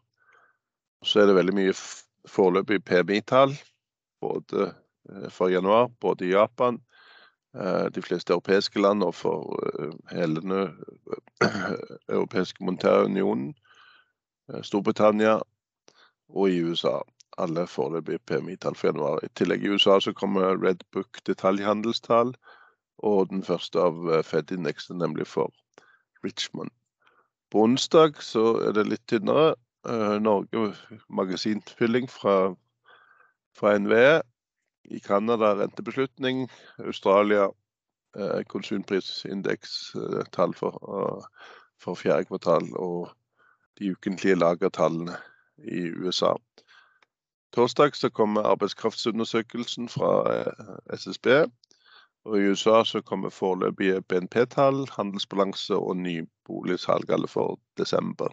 Så 1.03 1.21
er 1.21 1.29
det 1.29 1.35
veldig 1.35 1.55
mye 1.55 1.75
foreløpig 2.27 2.83
PMI-tall 2.83 3.55
både 4.21 4.73
eh, 5.09 5.29
for 5.29 5.49
januar, 5.49 5.87
både 5.87 6.25
i 6.25 6.31
Japan, 6.31 6.75
eh, 6.75 6.88
de 7.95 8.01
fleste 8.01 8.33
europeiske 8.33 8.81
land 8.81 9.03
og 9.03 9.15
for 9.15 9.55
eh, 9.81 9.93
hele 10.11 10.41
den 10.41 10.51
europeiske 12.09 12.63
monetære 12.63 13.05
unionen, 13.05 13.55
Storbritannia 14.61 15.39
og 16.29 16.49
i 16.49 16.61
USA. 16.63 16.99
Alle 17.37 17.67
foreløpige 17.67 18.19
PMI-tall 18.19 18.75
for 18.75 18.87
januar. 18.87 19.19
I 19.23 19.29
tillegg 19.35 19.63
i 19.63 19.69
USA 19.69 19.99
så 19.99 20.13
kommer 20.13 20.57
Redbook 20.61 21.21
detaljhandelstall 21.25 22.33
og 22.97 23.29
den 23.29 23.43
første 23.43 23.79
av 23.79 24.23
Fed-indeksene, 24.23 24.99
nemlig 24.99 25.27
for 25.27 25.53
Richmond. 26.23 26.69
På 27.51 27.63
onsdag 27.63 28.21
så 28.21 28.57
er 28.67 28.73
det 28.77 28.89
litt 28.89 29.05
tynnere. 29.07 29.55
Norge 30.19 30.73
magasinfylling 31.07 32.09
fra, 32.11 32.53
fra 33.55 33.77
NVE. 33.79 34.19
I 34.89 34.99
Canada 34.99 35.55
rentebeslutning. 35.55 36.49
Australia 36.77 37.49
konsumprisindekstall 38.13 38.47
konsumprisindeksstall 38.47 40.49
uh, 40.49 40.55
for, 40.55 41.29
for 41.77 41.95
fjerde 41.95 42.25
kvartal. 42.25 42.75
Og 42.75 43.09
de 43.79 43.91
ukentlige 43.91 44.35
lagertallene 44.35 45.17
i 45.57 45.91
USA. 45.91 46.33
Torsdag 47.53 47.95
så 47.95 48.09
kommer 48.09 48.41
arbeidskraftsundersøkelsen 48.41 49.89
fra 49.89 50.43
SSB. 50.93 51.27
Og 52.25 52.37
I 52.37 52.49
USA 52.49 52.83
så 52.83 53.01
kommer 53.01 53.29
foreløpige 53.29 54.01
BNP-tall, 54.01 54.87
handelsbalanse 54.91 55.75
og 55.75 55.97
nyboligsalg 55.97 57.09
alle 57.09 57.27
for 57.27 57.59
desember. 57.77 58.27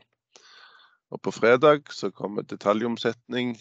Og 1.11 1.21
På 1.21 1.31
fredag 1.31 1.81
så 1.90 2.11
kommer 2.11 2.42
detaljomsetning. 2.42 3.57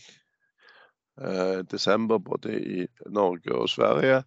Eh, 1.21 1.63
desember 1.71 2.17
både 2.17 2.59
i 2.59 2.87
Norge 3.07 3.55
og 3.55 3.69
Sverige. 3.69 4.23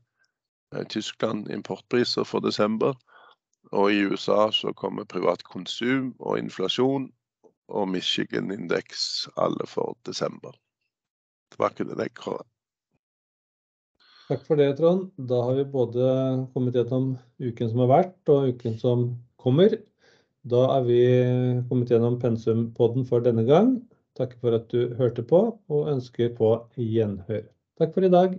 Eh, 0.75 0.85
Tyskland 0.89 1.51
importpriser 1.51 2.25
for 2.25 2.41
desember. 2.41 2.95
Og 3.73 3.93
i 3.93 4.05
USA 4.09 4.51
så 4.51 4.73
kommer 4.73 5.05
privat 5.05 5.45
konsum 5.45 6.15
og 6.19 6.39
inflasjon 6.39 7.11
og 7.69 7.89
Michigan-indeks 7.89 9.29
alle 9.37 9.67
for 9.69 9.99
desember. 10.07 10.55
Tilbake 11.53 11.85
til 11.85 11.99
deg, 11.99 12.15
Kåre. 12.17 12.47
Takk 14.29 14.45
for 14.47 14.61
det, 14.61 14.75
Trond. 14.77 15.11
Da 15.29 15.43
har 15.45 15.57
vi 15.57 15.69
både 15.69 16.09
kommet 16.55 16.77
gjennom 16.77 17.15
uken 17.41 17.71
som 17.71 17.85
har 17.85 17.93
vært 17.93 18.33
og 18.33 18.55
uken 18.55 18.77
som 18.81 19.05
kommer. 19.41 19.77
Da 20.49 20.65
er 20.79 20.85
vi 20.89 21.01
kommet 21.69 21.93
gjennom 21.93 22.19
pensumpodden 22.21 23.07
for 23.09 23.25
denne 23.25 23.45
gang. 23.49 23.79
Takker 24.19 24.41
for 24.43 24.57
at 24.57 24.67
du 24.73 24.95
hørte 24.99 25.23
på, 25.23 25.41
og 25.71 25.91
ønsker 25.93 26.33
på 26.35 26.51
gjenhør. 26.77 27.47
Takk 27.79 27.95
for 27.95 28.07
i 28.07 28.11
dag. 28.13 28.35